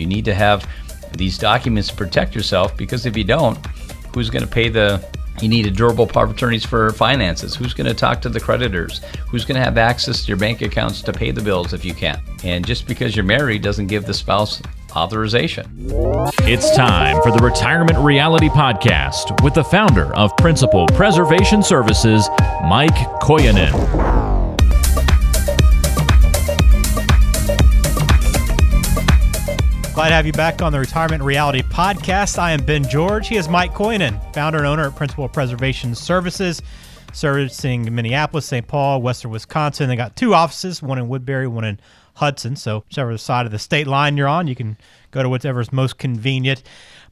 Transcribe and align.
You 0.00 0.06
need 0.06 0.24
to 0.24 0.34
have 0.34 0.68
these 1.16 1.38
documents 1.38 1.88
to 1.88 1.94
protect 1.94 2.34
yourself 2.34 2.76
because 2.76 3.06
if 3.06 3.16
you 3.16 3.24
don't, 3.24 3.58
who's 4.14 4.30
going 4.30 4.44
to 4.44 4.48
pay 4.50 4.68
the 4.68 5.04
you 5.40 5.48
need 5.48 5.66
a 5.66 5.70
durable 5.70 6.06
power 6.06 6.24
of 6.24 6.32
attorneys 6.32 6.66
for 6.66 6.90
finances. 6.92 7.54
Who's 7.54 7.72
going 7.72 7.86
to 7.86 7.94
talk 7.94 8.20
to 8.22 8.28
the 8.28 8.40
creditors? 8.40 9.00
Who's 9.28 9.46
going 9.46 9.56
to 9.56 9.64
have 9.64 9.78
access 9.78 10.22
to 10.22 10.28
your 10.28 10.36
bank 10.36 10.60
accounts 10.60 11.00
to 11.02 11.12
pay 11.14 11.30
the 11.30 11.40
bills 11.40 11.72
if 11.72 11.82
you 11.82 11.94
can't? 11.94 12.20
And 12.44 12.66
just 12.66 12.86
because 12.86 13.16
you're 13.16 13.24
married 13.24 13.62
doesn't 13.62 13.86
give 13.86 14.04
the 14.04 14.12
spouse 14.12 14.60
authorization. 14.94 15.66
It's 16.40 16.74
time 16.76 17.22
for 17.22 17.32
the 17.32 17.42
Retirement 17.42 17.98
Reality 17.98 18.48
Podcast 18.48 19.42
with 19.42 19.54
the 19.54 19.64
founder 19.64 20.14
of 20.14 20.36
Principal 20.36 20.86
Preservation 20.88 21.62
Services, 21.62 22.28
Mike 22.68 22.96
Kojonen. 23.22 24.19
Glad 29.94 30.10
to 30.10 30.14
have 30.14 30.24
you 30.24 30.32
back 30.32 30.62
on 30.62 30.70
the 30.70 30.78
Retirement 30.78 31.20
Reality 31.20 31.62
Podcast. 31.62 32.38
I 32.38 32.52
am 32.52 32.64
Ben 32.64 32.88
George. 32.88 33.26
He 33.26 33.36
is 33.36 33.48
Mike 33.48 33.72
Kojonen, 33.72 34.32
founder 34.32 34.58
and 34.58 34.66
owner 34.66 34.86
at 34.86 34.94
Principal 34.94 35.28
Preservation 35.28 35.96
Services, 35.96 36.62
servicing 37.12 37.92
Minneapolis, 37.92 38.46
St. 38.46 38.66
Paul, 38.66 39.02
Western 39.02 39.32
Wisconsin. 39.32 39.88
They 39.88 39.96
got 39.96 40.14
two 40.14 40.32
offices, 40.32 40.80
one 40.80 40.98
in 40.98 41.08
Woodbury, 41.08 41.48
one 41.48 41.64
in 41.64 41.80
Hudson. 42.14 42.54
So 42.54 42.84
whichever 42.88 43.18
side 43.18 43.46
of 43.46 43.52
the 43.52 43.58
state 43.58 43.88
line 43.88 44.16
you're 44.16 44.28
on, 44.28 44.46
you 44.46 44.54
can 44.54 44.78
go 45.10 45.24
to 45.24 45.28
whatever 45.28 45.60
is 45.60 45.72
most 45.72 45.98
convenient. 45.98 46.62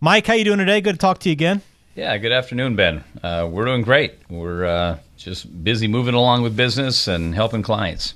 Mike, 0.01 0.29
how 0.29 0.35
you 0.35 0.45
doing 0.45 0.59
today? 0.59 0.81
Good 0.81 0.93
to 0.95 0.99
talk 0.99 1.19
to 1.21 1.29
you 1.29 1.33
again. 1.33 1.63
Yeah, 1.97 2.17
good 2.17 2.33
afternoon, 2.33 2.77
Ben. 2.77 3.03
Uh, 3.25 3.49
we're 3.51 3.65
doing 3.65 3.83
great. 3.83 4.15
We're 4.31 4.65
uh, 4.65 4.99
just 5.17 5.65
busy 5.65 5.89
moving 5.89 6.15
along 6.15 6.43
with 6.43 6.57
business 6.57 7.09
and 7.09 7.35
helping 7.35 7.63
clients 7.63 8.15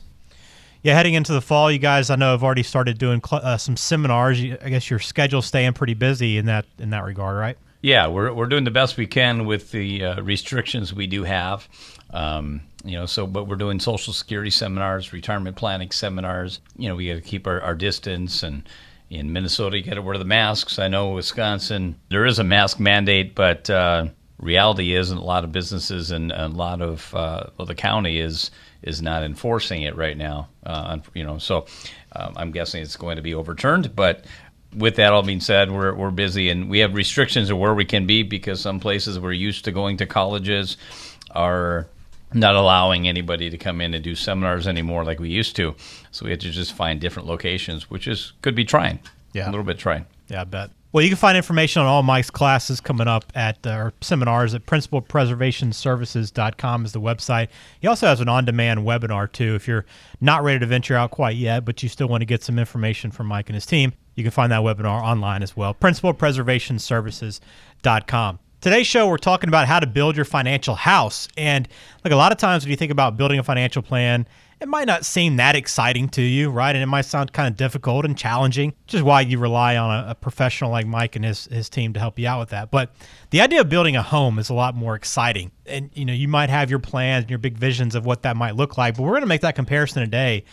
yeah, 0.83 0.95
heading 0.95 1.15
into 1.15 1.33
the 1.33 1.41
fall, 1.41 1.71
you 1.71 1.79
guys, 1.79 2.11
I 2.11 2.17
know 2.17 2.33
have 2.33 2.43
already 2.43 2.65
started 2.65 2.99
doing 2.99 3.21
cl- 3.25 3.43
uh, 3.45 3.57
some 3.57 3.77
seminars. 3.77 4.41
I 4.41 4.69
guess 4.69 4.91
your 4.91 4.99
schedule's 4.99 5.47
staying 5.47 5.75
pretty 5.75 5.95
busy 5.95 6.39
in 6.39 6.47
that 6.47 6.67
in 6.79 6.91
that 6.91 7.05
regard, 7.05 7.37
right? 7.37 7.57
Yeah, 7.83 8.09
we're 8.09 8.33
we're 8.33 8.47
doing 8.47 8.65
the 8.65 8.73
best 8.73 8.97
we 8.97 9.07
can 9.07 9.47
with 9.47 9.71
the 9.71 10.05
uh, 10.05 10.23
restrictions 10.23 10.93
we 10.93 11.07
do 11.07 11.23
have. 11.23 11.69
Um, 12.11 12.63
you 12.85 12.93
know, 12.93 13.07
so 13.07 13.27
but 13.27 13.45
we're 13.45 13.57
doing 13.57 13.79
social 13.79 14.13
security 14.13 14.51
seminars, 14.51 15.13
retirement 15.13 15.57
planning 15.57 15.93
seminars. 15.93 16.61
You 16.77 16.89
know, 16.89 16.97
we 16.97 17.09
got 17.09 17.15
to 17.15 17.21
keep 17.21 17.47
our, 17.47 17.61
our 17.61 17.75
distance 17.75 18.43
and. 18.43 18.69
In 19.11 19.31
Minnesota, 19.31 19.77
you 19.77 19.85
got 19.85 19.97
to 19.97 20.01
wear 20.01 20.17
the 20.17 20.25
masks. 20.25 20.79
I 20.79 20.89
know 20.89 21.11
Wisconsin, 21.11 21.97
there 22.09 22.25
is 22.25 22.39
a 22.39 22.45
mask 22.45 22.81
mandate, 22.81 23.35
but 23.35 23.69
uh, 23.69 24.07
reality 24.39 24.95
is, 24.95 25.11
in 25.11 25.19
a 25.19 25.23
lot 25.23 25.45
of 25.45 25.53
businesses 25.53 26.11
and 26.11 26.33
a 26.33 26.49
lot 26.49 26.81
of 26.81 27.15
uh, 27.15 27.45
well, 27.59 27.67
the 27.67 27.75
county 27.75 28.19
is 28.19 28.51
is 28.83 29.01
not 29.03 29.23
enforcing 29.23 29.83
it 29.83 29.97
right 29.97 30.17
now. 30.17 30.49
Uh, 30.65 30.99
you 31.15 31.25
know, 31.25 31.39
so 31.39 31.67
um, 32.15 32.35
I'm 32.37 32.51
guessing 32.51 32.83
it's 32.83 32.97
going 32.97 33.17
to 33.17 33.23
be 33.23 33.35
overturned. 33.35 33.95
But 33.95 34.25
with 34.75 34.97
that 34.97 35.13
all 35.13 35.23
being 35.23 35.41
said, 35.41 35.71
we're 35.71 35.95
we're 35.95 36.11
busy 36.11 36.51
and 36.51 36.69
we 36.69 36.81
have 36.81 36.95
restrictions 36.95 37.51
of 37.51 37.59
where 37.59 37.75
we 37.75 37.85
can 37.85 38.07
be 38.07 38.23
because 38.23 38.61
some 38.61 38.81
places 38.81 39.19
we're 39.19 39.33
used 39.33 39.65
to 39.65 39.73
going 39.73 39.99
to 39.99 40.07
colleges 40.07 40.77
are 41.31 41.87
not 42.35 42.55
allowing 42.55 43.09
anybody 43.09 43.51
to 43.51 43.59
come 43.59 43.81
in 43.81 43.95
and 43.95 44.03
do 44.03 44.15
seminars 44.15 44.67
anymore 44.67 45.05
like 45.05 45.21
we 45.21 45.29
used 45.29 45.57
to. 45.57 45.75
So 46.11 46.25
we 46.25 46.31
have 46.31 46.41
to 46.41 46.51
just 46.51 46.73
find 46.73 47.01
different 47.01 47.29
locations, 47.29 47.91
which 47.91 48.09
is 48.09 48.33
could 48.43 48.55
be 48.55 48.65
trying. 48.65 49.01
Yeah, 49.33 49.49
a 49.49 49.51
little 49.51 49.65
bit 49.65 49.79
trying. 49.79 50.07
Yeah, 50.29 50.43
I 50.43 50.45
bet. 50.45 50.71
Well, 50.93 51.03
you 51.03 51.09
can 51.09 51.17
find 51.17 51.39
information 51.39 51.81
on 51.81 51.89
all 51.89 52.03
Mike's 52.03 52.29
classes 52.29 52.79
coming 52.79 53.09
up 53.09 53.25
at 53.35 53.67
uh, 53.67 53.71
our 53.71 53.95
seminars 54.03 54.55
at 54.55 54.67
principalpreservationservices.com 54.67 56.85
is 56.85 56.93
the 56.93 57.01
website. 57.01 57.49
He 57.81 57.89
also 57.89 58.07
has 58.07 58.21
an 58.21 58.29
on-demand 58.29 58.81
webinar 58.81 59.33
too. 59.33 59.55
If 59.55 59.67
you're 59.67 59.87
not 60.21 60.45
ready 60.45 60.59
to 60.59 60.67
venture 60.67 60.95
out 60.95 61.11
quite 61.11 61.37
yet, 61.37 61.65
but 61.65 61.83
you 61.83 61.89
still 61.89 62.09
want 62.09 62.21
to 62.21 62.27
get 62.27 62.43
some 62.43 62.59
information 62.59 63.11
from 63.11 63.29
Mike 63.29 63.49
and 63.49 63.55
his 63.55 63.65
team, 63.65 63.95
you 64.17 64.23
can 64.23 64.33
find 64.33 64.53
that 64.53 64.61
webinar 64.61 65.03
online 65.03 65.43
as 65.43 65.57
well. 65.57 65.73
principalpreservationservices.com. 65.73 68.39
Today's 68.63 68.87
show, 68.87 69.09
we're 69.09 69.19
talking 69.19 69.49
about 69.49 69.67
how 69.67 69.81
to 69.81 69.89
build 69.89 70.15
your 70.15 70.25
financial 70.25 70.77
house. 70.77 71.27
And 71.37 71.67
like 72.05 72.13
a 72.13 72.17
lot 72.17 72.31
of 72.31 72.39
times 72.39 72.63
when 72.63 72.71
you 72.71 72.77
think 72.77 72.93
about 72.93 73.17
building 73.17 73.41
a 73.41 73.43
financial 73.43 73.83
plan, 73.83 74.25
it 74.61 74.69
might 74.69 74.87
not 74.87 75.05
seem 75.05 75.35
that 75.39 75.57
exciting 75.57 76.09
to 76.11 76.23
you, 76.23 76.49
right? 76.49 76.73
And 76.73 76.81
it 76.81 76.87
might 76.87 77.07
sound 77.07 77.33
kind 77.33 77.49
of 77.49 77.57
difficult 77.57 78.05
and 78.05 78.17
challenging, 78.17 78.73
which 78.85 78.95
is 78.95 79.03
why 79.03 79.23
you 79.23 79.41
rely 79.41 79.77
on 79.77 80.05
a, 80.05 80.11
a, 80.11 80.15
professional 80.15 80.71
like 80.71 80.87
Mike 80.87 81.17
and 81.17 81.25
his, 81.25 81.47
his 81.47 81.69
team 81.69 81.93
to 81.95 81.99
help 81.99 82.21
you 82.21 82.29
out 82.29 82.39
with 82.39 82.51
that. 82.51 82.71
But 82.71 82.95
the 83.31 83.41
idea 83.41 83.63
of 83.63 83.69
building 83.69 83.97
a 83.97 84.03
home 84.03 84.39
is 84.39 84.49
a 84.49 84.55
lot 84.55 84.77
more 84.77 84.95
exciting. 84.95 85.51
And, 85.67 85.91
you 85.95 86.05
know, 86.05 86.13
you 86.13 86.29
might 86.29 86.49
have 86.49 86.71
your 86.71 86.79
plans 86.79 87.25
and 87.25 87.31
your 87.31 87.41
big 87.41 87.59
visions 87.59 87.97
of 87.97 88.07
what 88.07 88.23
that 88.23 88.37
might 88.37 88.55
look 88.55 88.79
like, 88.79 88.97
but 88.97 89.03
we're 89.03 89.11
going 89.11 89.23
to 89.23 89.27
make 89.27 89.41
that 89.41 89.57
comparison 89.57 90.05
today 90.05 90.45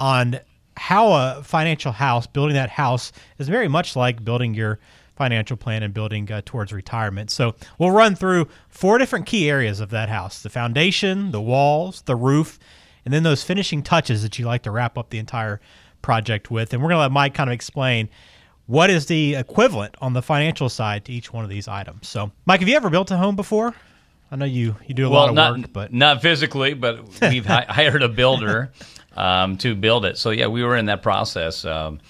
on 0.00 0.40
how 0.78 1.12
a 1.12 1.42
financial 1.42 1.92
house, 1.92 2.26
building 2.26 2.54
that 2.54 2.70
house, 2.70 3.12
is 3.36 3.46
very 3.46 3.68
much 3.68 3.94
like 3.94 4.24
building 4.24 4.54
your 4.54 4.78
financial 5.14 5.56
plan 5.56 5.82
and 5.82 5.92
building 5.92 6.30
uh, 6.30 6.42
towards 6.44 6.72
retirement. 6.72 7.30
So 7.30 7.54
we'll 7.78 7.90
run 7.90 8.14
through 8.14 8.48
four 8.68 8.98
different 8.98 9.26
key 9.26 9.48
areas 9.48 9.80
of 9.80 9.90
that 9.90 10.08
house 10.08 10.42
the 10.42 10.50
foundation, 10.50 11.30
the 11.30 11.40
walls, 11.40 12.02
the 12.02 12.16
roof, 12.16 12.58
and 13.04 13.12
then 13.12 13.22
those 13.22 13.42
finishing 13.42 13.82
touches 13.82 14.22
that 14.22 14.38
you 14.38 14.46
like 14.46 14.62
to 14.62 14.70
wrap 14.70 14.96
up 14.96 15.10
the 15.10 15.18
entire 15.18 15.60
project 16.00 16.50
with. 16.50 16.72
And 16.72 16.82
we're 16.82 16.88
going 16.88 16.98
to 16.98 17.02
let 17.02 17.12
Mike 17.12 17.34
kind 17.34 17.50
of 17.50 17.54
explain 17.54 18.08
what 18.66 18.90
is 18.90 19.06
the 19.06 19.34
equivalent 19.34 19.94
on 20.00 20.12
the 20.12 20.22
financial 20.22 20.68
side 20.68 21.04
to 21.06 21.12
each 21.12 21.32
one 21.32 21.44
of 21.44 21.50
these 21.50 21.68
items. 21.68 22.08
So, 22.08 22.32
Mike, 22.46 22.60
have 22.60 22.68
you 22.68 22.76
ever 22.76 22.90
built 22.90 23.10
a 23.10 23.16
home 23.16 23.36
before? 23.36 23.74
I 24.30 24.36
know 24.36 24.46
you 24.46 24.76
you 24.86 24.94
do 24.94 25.06
a 25.06 25.10
well, 25.10 25.20
lot 25.20 25.28
of 25.28 25.34
not, 25.34 25.58
work, 25.58 25.72
but 25.72 25.92
not 25.92 26.22
physically, 26.22 26.72
but 26.72 27.20
we've 27.20 27.44
hired 27.46 28.02
a 28.02 28.08
builder 28.08 28.72
um, 29.14 29.58
to 29.58 29.74
build 29.74 30.06
it. 30.06 30.16
So 30.16 30.30
yeah, 30.30 30.46
we 30.46 30.64
were 30.64 30.76
in 30.76 30.86
that 30.86 31.02
process. 31.02 31.66
Um, 31.66 32.00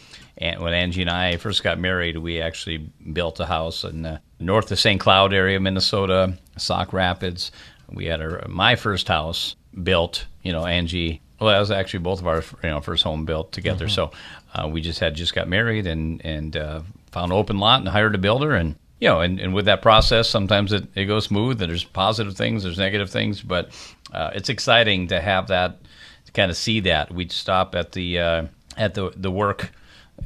and 0.42 0.60
when 0.60 0.72
Angie 0.72 1.02
and 1.02 1.10
I 1.10 1.36
first 1.36 1.62
got 1.62 1.78
married, 1.78 2.16
we 2.16 2.40
actually 2.40 2.78
built 3.12 3.38
a 3.38 3.46
house 3.46 3.84
in 3.84 4.02
the 4.02 4.20
north 4.40 4.72
of 4.72 4.80
St. 4.80 5.00
Cloud 5.00 5.32
area, 5.32 5.60
Minnesota, 5.60 6.36
Sauk 6.56 6.92
Rapids. 6.92 7.52
We 7.88 8.06
had 8.06 8.20
our, 8.20 8.44
my 8.48 8.74
first 8.74 9.06
house 9.06 9.54
built. 9.84 10.26
You 10.42 10.50
know, 10.50 10.66
Angie. 10.66 11.20
Well, 11.40 11.50
that 11.50 11.60
was 11.60 11.70
actually 11.70 12.00
both 12.00 12.18
of 12.18 12.26
our 12.26 12.42
you 12.64 12.70
know 12.70 12.80
first 12.80 13.04
home 13.04 13.24
built 13.24 13.52
together. 13.52 13.86
Mm-hmm. 13.86 13.94
So 13.94 14.10
uh, 14.52 14.66
we 14.66 14.80
just 14.80 14.98
had 14.98 15.14
just 15.14 15.32
got 15.32 15.48
married 15.48 15.86
and 15.86 16.20
and 16.26 16.56
uh, 16.56 16.82
found 17.12 17.30
an 17.30 17.38
open 17.38 17.58
lot 17.58 17.78
and 17.78 17.88
hired 17.88 18.16
a 18.16 18.18
builder 18.18 18.54
and 18.56 18.74
you 18.98 19.08
know 19.08 19.20
and, 19.20 19.38
and 19.38 19.54
with 19.54 19.66
that 19.66 19.80
process 19.80 20.28
sometimes 20.28 20.72
it, 20.72 20.88
it 20.94 21.04
goes 21.04 21.24
smooth 21.24 21.60
and 21.60 21.70
there's 21.70 21.84
positive 21.84 22.36
things 22.36 22.62
there's 22.62 22.78
negative 22.78 23.10
things 23.10 23.42
but 23.42 23.70
uh, 24.12 24.30
it's 24.34 24.48
exciting 24.48 25.08
to 25.08 25.20
have 25.20 25.48
that 25.48 25.78
to 26.24 26.32
kind 26.32 26.50
of 26.50 26.56
see 26.56 26.80
that 26.80 27.12
we'd 27.12 27.32
stop 27.32 27.74
at 27.74 27.92
the 27.92 28.18
uh, 28.18 28.46
at 28.76 28.94
the 28.94 29.12
the 29.16 29.30
work 29.30 29.72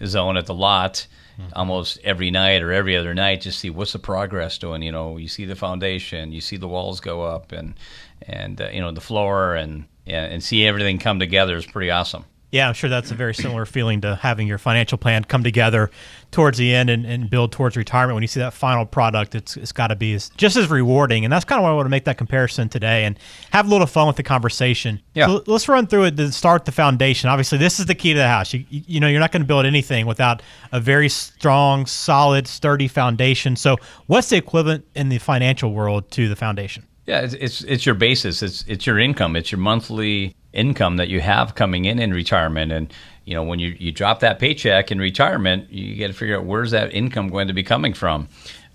zone 0.04 0.36
at 0.36 0.46
the 0.46 0.54
lot 0.54 1.06
mm-hmm. 1.38 1.50
almost 1.54 1.98
every 2.04 2.30
night 2.30 2.62
or 2.62 2.72
every 2.72 2.96
other 2.96 3.14
night 3.14 3.40
just 3.40 3.58
see 3.58 3.70
what's 3.70 3.92
the 3.92 3.98
progress 3.98 4.58
doing 4.58 4.82
you 4.82 4.92
know 4.92 5.16
you 5.16 5.28
see 5.28 5.44
the 5.44 5.56
foundation 5.56 6.32
you 6.32 6.40
see 6.40 6.56
the 6.56 6.68
walls 6.68 7.00
go 7.00 7.22
up 7.22 7.52
and 7.52 7.74
and 8.22 8.60
uh, 8.60 8.68
you 8.70 8.80
know 8.80 8.92
the 8.92 9.00
floor 9.00 9.54
and 9.54 9.86
and 10.06 10.42
see 10.42 10.66
everything 10.66 10.98
come 10.98 11.18
together 11.18 11.56
is 11.56 11.66
pretty 11.66 11.90
awesome. 11.90 12.24
Yeah, 12.52 12.68
I'm 12.68 12.74
sure 12.74 12.88
that's 12.88 13.10
a 13.10 13.14
very 13.14 13.34
similar 13.34 13.66
feeling 13.66 14.00
to 14.02 14.14
having 14.14 14.46
your 14.46 14.58
financial 14.58 14.96
plan 14.96 15.24
come 15.24 15.42
together 15.42 15.90
towards 16.30 16.58
the 16.58 16.72
end 16.72 16.90
and, 16.90 17.04
and 17.04 17.28
build 17.28 17.50
towards 17.50 17.76
retirement. 17.76 18.14
When 18.14 18.22
you 18.22 18.28
see 18.28 18.40
that 18.40 18.52
final 18.52 18.86
product, 18.86 19.34
it's, 19.34 19.56
it's 19.56 19.72
got 19.72 19.88
to 19.88 19.96
be 19.96 20.14
as, 20.14 20.30
just 20.36 20.56
as 20.56 20.70
rewarding. 20.70 21.24
And 21.24 21.32
that's 21.32 21.44
kind 21.44 21.58
of 21.58 21.64
why 21.64 21.70
I 21.70 21.72
want 21.74 21.86
to 21.86 21.90
make 21.90 22.04
that 22.04 22.18
comparison 22.18 22.68
today 22.68 23.04
and 23.04 23.18
have 23.50 23.66
a 23.66 23.68
little 23.68 23.86
fun 23.86 24.06
with 24.06 24.16
the 24.16 24.22
conversation. 24.22 25.02
Yeah. 25.14 25.26
So 25.26 25.42
let's 25.46 25.68
run 25.68 25.88
through 25.88 26.04
it 26.04 26.16
to 26.18 26.30
start 26.30 26.66
the 26.66 26.72
foundation. 26.72 27.28
Obviously, 27.28 27.58
this 27.58 27.80
is 27.80 27.86
the 27.86 27.96
key 27.96 28.12
to 28.12 28.18
the 28.18 28.28
house. 28.28 28.54
You, 28.54 28.64
you 28.70 29.00
know, 29.00 29.08
you're 29.08 29.20
not 29.20 29.32
going 29.32 29.42
to 29.42 29.46
build 29.46 29.66
anything 29.66 30.06
without 30.06 30.40
a 30.70 30.78
very 30.78 31.08
strong, 31.08 31.84
solid, 31.84 32.46
sturdy 32.46 32.86
foundation. 32.86 33.56
So, 33.56 33.76
what's 34.06 34.28
the 34.28 34.36
equivalent 34.36 34.84
in 34.94 35.08
the 35.08 35.18
financial 35.18 35.72
world 35.72 36.10
to 36.12 36.28
the 36.28 36.36
foundation? 36.36 36.86
Yeah, 37.06 37.20
it's, 37.20 37.34
it's, 37.34 37.62
it's 37.62 37.86
your 37.86 37.94
basis. 37.94 38.42
It's 38.42 38.64
it's 38.66 38.84
your 38.84 38.98
income. 38.98 39.36
It's 39.36 39.52
your 39.52 39.60
monthly 39.60 40.34
income 40.56 40.96
that 40.96 41.08
you 41.08 41.20
have 41.20 41.54
coming 41.54 41.84
in 41.84 41.98
in 41.98 42.12
retirement. 42.12 42.72
And 42.72 42.92
you 43.24 43.34
know, 43.34 43.42
when 43.42 43.58
you 43.58 43.76
you 43.78 43.92
drop 43.92 44.20
that 44.20 44.38
paycheck 44.38 44.90
in 44.90 44.98
retirement, 44.98 45.70
you 45.70 45.96
got 45.96 46.08
to 46.08 46.12
figure 46.12 46.36
out 46.36 46.44
where's 46.44 46.70
that 46.72 46.92
income 46.92 47.28
going 47.28 47.48
to 47.48 47.54
be 47.54 47.62
coming 47.62 47.94
from. 47.94 48.28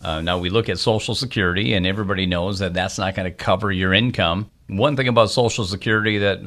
Uh, 0.04 0.22
now 0.22 0.38
we 0.38 0.50
look 0.50 0.68
at 0.68 0.80
Social 0.80 1.14
Security, 1.14 1.74
and 1.74 1.86
everybody 1.86 2.26
knows 2.26 2.60
that 2.60 2.74
that's 2.74 2.98
not 2.98 3.16
going 3.16 3.30
to 3.30 3.36
cover 3.36 3.72
your 3.72 3.94
income. 3.94 4.50
One 4.68 4.96
thing 4.96 5.08
about 5.08 5.30
Social 5.30 5.66
Security 5.66 6.18
that 6.20 6.40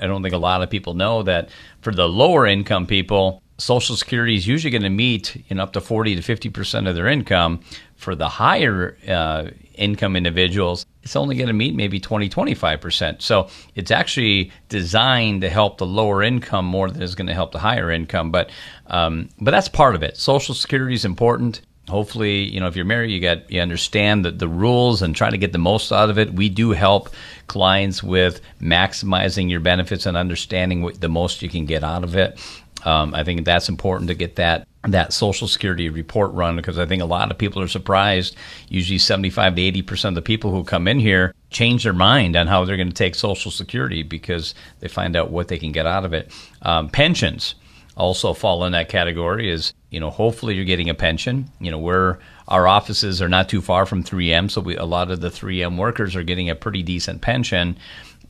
I 0.00 0.06
don't 0.06 0.22
think 0.22 0.34
a 0.34 0.38
lot 0.38 0.62
of 0.62 0.70
people 0.70 0.94
know 0.94 1.22
that 1.22 1.50
for 1.82 1.92
the 1.92 2.08
lower 2.08 2.46
income 2.46 2.86
people, 2.86 3.42
Social 3.58 3.96
Security 3.96 4.34
is 4.34 4.46
usually 4.46 4.70
going 4.70 4.82
to 4.82 4.90
meet 4.90 5.42
know, 5.50 5.62
up 5.62 5.72
to 5.74 5.80
40 5.80 6.16
to 6.16 6.22
50 6.22 6.50
percent 6.50 6.86
of 6.88 6.94
their 6.94 7.06
income. 7.06 7.60
For 7.96 8.14
the 8.14 8.28
higher 8.28 8.98
uh, 9.08 9.48
income 9.74 10.16
individuals, 10.16 10.84
it's 11.06 11.14
only 11.14 11.36
going 11.36 11.46
to 11.46 11.52
meet 11.52 11.72
maybe 11.72 12.00
20, 12.00 12.28
25%. 12.28 13.22
So 13.22 13.48
it's 13.76 13.92
actually 13.92 14.50
designed 14.68 15.42
to 15.42 15.48
help 15.48 15.78
the 15.78 15.86
lower 15.86 16.20
income 16.20 16.64
more 16.64 16.90
than 16.90 17.00
it's 17.00 17.14
going 17.14 17.28
to 17.28 17.32
help 17.32 17.52
the 17.52 17.60
higher 17.60 17.92
income. 17.92 18.32
But, 18.32 18.50
um, 18.88 19.28
but 19.40 19.52
that's 19.52 19.68
part 19.68 19.94
of 19.94 20.02
it. 20.02 20.16
Social 20.16 20.52
Security 20.52 20.94
is 20.94 21.04
important. 21.04 21.60
Hopefully, 21.88 22.42
you 22.42 22.58
know, 22.58 22.66
if 22.66 22.74
you're 22.74 22.84
married, 22.84 23.12
you 23.12 23.20
got 23.20 23.48
you 23.48 23.60
understand 23.60 24.24
the, 24.24 24.32
the 24.32 24.48
rules 24.48 25.00
and 25.00 25.14
try 25.14 25.30
to 25.30 25.38
get 25.38 25.52
the 25.52 25.58
most 25.58 25.92
out 25.92 26.10
of 26.10 26.18
it. 26.18 26.32
We 26.32 26.48
do 26.48 26.72
help 26.72 27.10
clients 27.46 28.02
with 28.02 28.40
maximizing 28.60 29.48
your 29.48 29.60
benefits 29.60 30.06
and 30.06 30.16
understanding 30.16 30.82
what 30.82 31.00
the 31.00 31.08
most 31.08 31.40
you 31.40 31.48
can 31.48 31.66
get 31.66 31.84
out 31.84 32.02
of 32.02 32.16
it. 32.16 32.40
Um, 32.86 33.14
I 33.14 33.24
think 33.24 33.44
that's 33.44 33.68
important 33.68 34.08
to 34.08 34.14
get 34.14 34.36
that 34.36 34.66
that 34.84 35.12
Social 35.12 35.48
Security 35.48 35.88
report 35.88 36.32
run 36.32 36.54
because 36.54 36.78
I 36.78 36.86
think 36.86 37.02
a 37.02 37.06
lot 37.06 37.32
of 37.32 37.36
people 37.36 37.60
are 37.60 37.66
surprised. 37.66 38.36
Usually, 38.68 38.98
75 38.98 39.56
to 39.56 39.62
80 39.62 39.82
percent 39.82 40.16
of 40.16 40.22
the 40.22 40.26
people 40.26 40.52
who 40.52 40.62
come 40.62 40.86
in 40.86 41.00
here 41.00 41.34
change 41.50 41.82
their 41.82 41.92
mind 41.92 42.36
on 42.36 42.46
how 42.46 42.64
they're 42.64 42.76
going 42.76 42.88
to 42.88 42.94
take 42.94 43.16
Social 43.16 43.50
Security 43.50 44.04
because 44.04 44.54
they 44.78 44.86
find 44.86 45.16
out 45.16 45.32
what 45.32 45.48
they 45.48 45.58
can 45.58 45.72
get 45.72 45.84
out 45.84 46.04
of 46.04 46.12
it. 46.12 46.32
Um, 46.62 46.88
pensions 46.88 47.56
also 47.96 48.32
fall 48.32 48.64
in 48.64 48.72
that 48.72 48.88
category. 48.88 49.50
Is 49.50 49.74
you 49.90 49.98
know, 49.98 50.10
hopefully 50.10 50.54
you're 50.54 50.64
getting 50.64 50.88
a 50.88 50.94
pension. 50.94 51.50
You 51.58 51.72
know, 51.72 51.78
we're 51.80 52.18
our 52.46 52.68
offices 52.68 53.20
are 53.20 53.28
not 53.28 53.48
too 53.48 53.60
far 53.60 53.84
from 53.84 54.04
3M, 54.04 54.48
so 54.48 54.60
we, 54.60 54.76
a 54.76 54.84
lot 54.84 55.10
of 55.10 55.20
the 55.20 55.30
3M 55.30 55.76
workers 55.76 56.14
are 56.14 56.22
getting 56.22 56.50
a 56.50 56.54
pretty 56.54 56.84
decent 56.84 57.20
pension, 57.20 57.76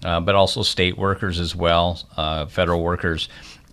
uh, 0.03 0.21
but 0.21 0.35
also 0.35 0.63
state 0.63 0.97
workers 0.97 1.39
as 1.39 1.55
well, 1.55 2.01
uh, 2.17 2.47
federal 2.47 2.83
workers, 2.83 3.29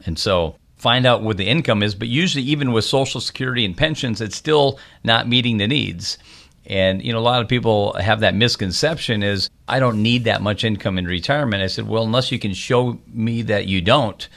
and 0.06 0.20
so 0.20 0.58
find 0.84 1.06
out 1.06 1.24
what 1.24 1.38
the 1.38 1.48
income 1.48 1.82
is. 1.82 1.96
But 1.96 2.10
usually, 2.10 2.44
even 2.44 2.72
with 2.74 2.86
Social 2.86 3.22
Security 3.22 3.66
and 3.66 3.76
pensions, 3.76 4.22
it's 4.22 4.36
still 4.36 4.78
not 5.04 5.28
meeting 5.28 5.58
the 5.58 5.68
needs. 5.68 6.18
And 6.66 7.04
you 7.04 7.12
know, 7.12 7.20
a 7.20 7.22
lot 7.22 7.42
of 7.42 7.48
people 7.48 7.94
have 7.94 8.20
that 8.20 8.36
misconception: 8.36 9.24
is 9.24 9.50
I 9.68 9.80
don't 9.80 10.04
need 10.04 10.26
that 10.26 10.42
much 10.42 10.64
income 10.64 10.98
in 10.98 11.06
retirement. 11.06 11.64
I 11.64 11.68
said, 11.68 11.88
well, 11.88 12.04
unless 12.04 12.32
you 12.32 12.40
can 12.40 12.54
show 12.54 13.00
me 13.08 13.42
that 13.44 13.66
you 13.66 13.82
don't, 13.82 14.28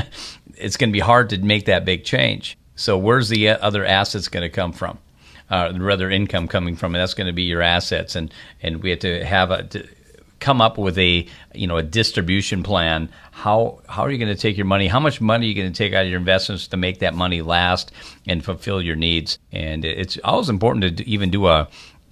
it's 0.56 0.76
going 0.76 0.90
to 0.90 0.92
be 0.92 1.00
hard 1.00 1.30
to 1.30 1.38
make 1.38 1.66
that 1.66 1.84
big 1.84 2.04
change. 2.04 2.56
So, 2.74 2.98
where's 2.98 3.28
the 3.28 3.50
other 3.50 3.84
assets 3.84 4.28
going 4.28 4.42
to 4.42 4.50
come 4.50 4.72
from? 4.72 4.98
uh, 5.50 5.72
rather 5.76 6.08
income 6.10 6.48
coming 6.48 6.76
from, 6.76 6.94
and 6.94 7.02
that's 7.02 7.14
going 7.14 7.26
to 7.26 7.32
be 7.32 7.42
your 7.42 7.62
assets. 7.62 8.14
And 8.14 8.32
and 8.62 8.82
we 8.82 8.90
have 8.90 9.00
to 9.00 9.24
have 9.24 9.50
a 9.50 9.64
to 9.64 9.88
come 10.40 10.60
up 10.60 10.78
with 10.78 10.98
a 10.98 11.26
you 11.54 11.66
know 11.66 11.76
a 11.76 11.82
distribution 11.82 12.62
plan. 12.62 13.10
How 13.30 13.80
how 13.88 14.02
are 14.02 14.10
you 14.10 14.18
going 14.18 14.34
to 14.34 14.40
take 14.40 14.56
your 14.56 14.66
money? 14.66 14.88
How 14.88 15.00
much 15.00 15.20
money 15.20 15.46
are 15.46 15.48
you 15.48 15.54
going 15.54 15.72
to 15.72 15.76
take 15.76 15.92
out 15.92 16.04
of 16.04 16.10
your 16.10 16.18
investments 16.18 16.66
to 16.68 16.76
make 16.76 16.98
that 16.98 17.14
money 17.14 17.42
last 17.42 17.92
and 18.26 18.44
fulfill 18.44 18.82
your 18.82 18.96
needs? 18.96 19.38
And 19.52 19.84
it's 19.84 20.18
always 20.24 20.48
important 20.48 20.98
to 20.98 21.08
even 21.08 21.30
do 21.30 21.46
a 21.46 21.68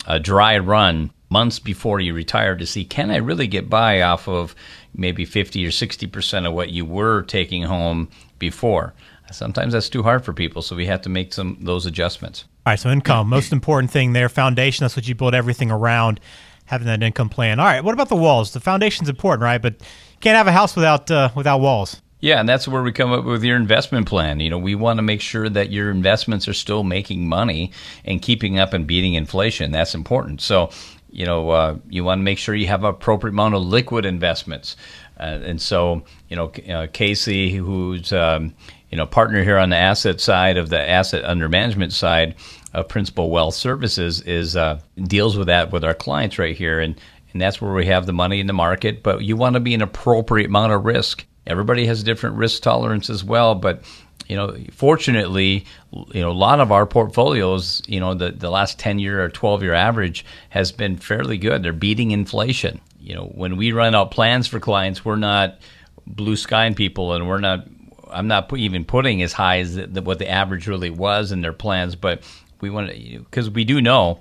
a 0.07 0.21
dry 0.21 0.59
run 0.59 1.11
months 1.31 1.59
before 1.59 2.01
you 2.01 2.15
retire 2.15 2.57
to 2.57 2.67
see 2.67 2.85
can 2.85 3.11
I 3.11 3.17
really 3.17 3.47
get 3.47 3.69
by 3.69 4.01
off 4.01 4.29
of 4.29 4.55
maybe 4.95 5.25
50 5.27 5.67
or 5.67 5.71
60 5.71 6.07
percent 6.07 6.47
of 6.47 6.53
what 6.53 6.71
you 6.71 6.85
were 6.85 7.23
taking 7.23 7.63
home 7.63 8.09
before. 8.39 8.95
Sometimes 9.31 9.75
that's 9.75 9.91
too 9.91 10.03
hard 10.03 10.25
for 10.25 10.33
people, 10.33 10.63
so 10.63 10.75
we 10.75 10.87
have 10.87 11.03
to 11.03 11.11
make 11.11 11.35
some 11.35 11.59
those 11.61 11.85
adjustments. 11.85 12.45
All 12.67 12.73
right, 12.73 12.79
so 12.79 12.91
income, 12.91 13.29
most 13.29 13.53
important 13.53 13.91
thing 13.91 14.13
there. 14.13 14.29
Foundation, 14.29 14.85
that's 14.85 14.97
what 14.97 15.07
you 15.07 15.15
build 15.15 15.35
everything 15.35 15.71
around, 15.71 16.21
having 16.69 16.87
that 16.87 17.03
income 17.03 17.29
plan. 17.29 17.59
All 17.59 17.67
right, 17.67 17.83
what 17.83 17.95
about 17.95 18.09
the 18.09 18.17
walls? 18.17 18.53
The 18.53 18.61
foundation's 18.61 19.09
important, 19.09 19.43
right? 19.43 19.61
But 19.61 19.75
you 19.75 20.21
can't 20.21 20.37
have 20.37 20.47
a 20.47 20.53
house 20.53 20.77
without 20.77 21.11
uh, 21.11 21.31
without 21.35 21.61
walls. 21.61 22.01
Yeah, 22.21 22.41
and 22.41 22.49
that's 22.49 22.67
where 22.67 22.83
we 22.83 22.93
come 22.93 23.13
up 23.13 23.25
with 23.25 23.45
your 23.45 23.57
investment 23.57 24.09
plan. 24.09 24.41
You 24.41 24.51
know, 24.51 24.59
we 24.59 24.75
want 24.75 24.99
to 24.99 25.03
make 25.03 25.21
sure 25.21 25.49
that 25.49 25.71
your 25.71 25.91
investments 25.91 26.49
are 26.49 26.55
still 26.55 26.83
making 26.83 27.29
money 27.29 27.73
and 28.05 28.21
keeping 28.21 28.59
up 28.59 28.73
and 28.73 28.87
beating 28.87 29.15
inflation. 29.15 29.71
That's 29.71 29.95
important. 29.95 30.41
So, 30.41 30.71
you 31.11 31.25
know, 31.25 31.51
uh, 31.51 31.77
you 31.89 32.03
want 32.03 32.19
to 32.19 32.25
make 32.25 32.39
sure 32.39 32.57
you 32.57 32.67
have 32.67 32.83
appropriate 32.83 33.33
amount 33.33 33.55
of 33.55 33.63
liquid 33.63 34.05
investments. 34.05 34.77
Uh, 35.19 35.39
and 35.45 35.63
so, 35.63 36.03
you 36.29 36.35
know, 36.35 36.51
uh, 36.69 36.89
Casey, 36.93 37.55
who's 37.55 38.13
um, 38.13 38.53
you 38.91 38.97
know 38.97 39.07
partner 39.07 39.45
here 39.45 39.59
on 39.59 39.71
the 39.71 39.77
asset 39.77 40.21
side 40.21 40.57
of 40.57 40.71
the 40.71 40.81
asset 40.81 41.25
under 41.25 41.49
management 41.49 41.93
side, 41.93 42.35
of 42.75 42.89
Principal 42.89 43.31
Wealth 43.31 43.55
Services 43.55 44.21
is 44.23 44.57
uh, 44.57 44.81
deals 45.03 45.37
with 45.37 45.47
that 45.47 45.73
with 45.73 45.85
our 45.85 45.95
clients 45.95 46.39
right 46.39 46.57
here, 46.57 46.81
and 46.81 47.01
and 47.33 47.43
that's 47.43 47.61
where 47.61 47.73
we 47.73 47.87
have 47.87 48.07
the 48.07 48.13
money 48.13 48.41
in 48.41 48.47
the 48.47 48.53
market. 48.53 49.03
But 49.03 49.23
you 49.23 49.37
want 49.37 49.55
to 49.55 49.61
be 49.61 49.75
an 49.75 49.83
appropriate 49.83 50.47
amount 50.47 50.73
of 50.73 50.85
risk. 50.85 51.27
Everybody 51.47 51.87
has 51.87 52.03
different 52.03 52.37
risk 52.37 52.63
tolerance 52.63 53.11
as 53.11 53.25
well, 53.25 53.55
but 53.55 53.83
you 54.29 54.37
know, 54.37 54.57
fortunately, 54.73 55.65
you 55.91 56.21
know, 56.21 56.31
a 56.31 56.33
lot 56.33 56.61
of 56.61 56.71
our 56.71 56.87
portfolios, 56.87 57.83
you 57.87 57.99
know, 57.99 58.13
the, 58.15 58.31
the 58.31 58.51
last 58.51 58.79
10 58.79 58.99
year 58.99 59.25
or 59.25 59.31
12 59.31 59.63
year 59.63 59.73
average 59.73 60.25
has 60.51 60.71
been 60.71 60.97
fairly 60.99 61.39
good. 61.39 61.63
They're 61.63 61.73
beating 61.73 62.11
inflation. 62.11 62.81
You 63.01 63.15
know, 63.15 63.25
when 63.25 63.57
we 63.57 63.73
run 63.73 63.95
out 63.95 64.11
plans 64.11 64.47
for 64.47 64.61
clients, 64.61 65.03
we're 65.03 65.17
not 65.17 65.59
blue 66.07 66.37
skying 66.37 66.75
people 66.75 67.15
and 67.15 67.27
we're 67.27 67.41
not, 67.41 67.67
I'm 68.11 68.29
not 68.29 68.55
even 68.55 68.85
putting 68.85 69.23
as 69.23 69.33
high 69.33 69.61
as 69.61 69.77
the, 69.77 70.03
what 70.03 70.19
the 70.19 70.29
average 70.29 70.67
really 70.67 70.91
was 70.91 71.33
in 71.33 71.41
their 71.41 71.55
plans, 71.55 71.97
but 71.97 72.23
we 72.61 72.71
want 72.71 72.91
to 72.91 73.19
because 73.21 73.51
we 73.51 73.65
do 73.65 73.81
know 73.81 74.21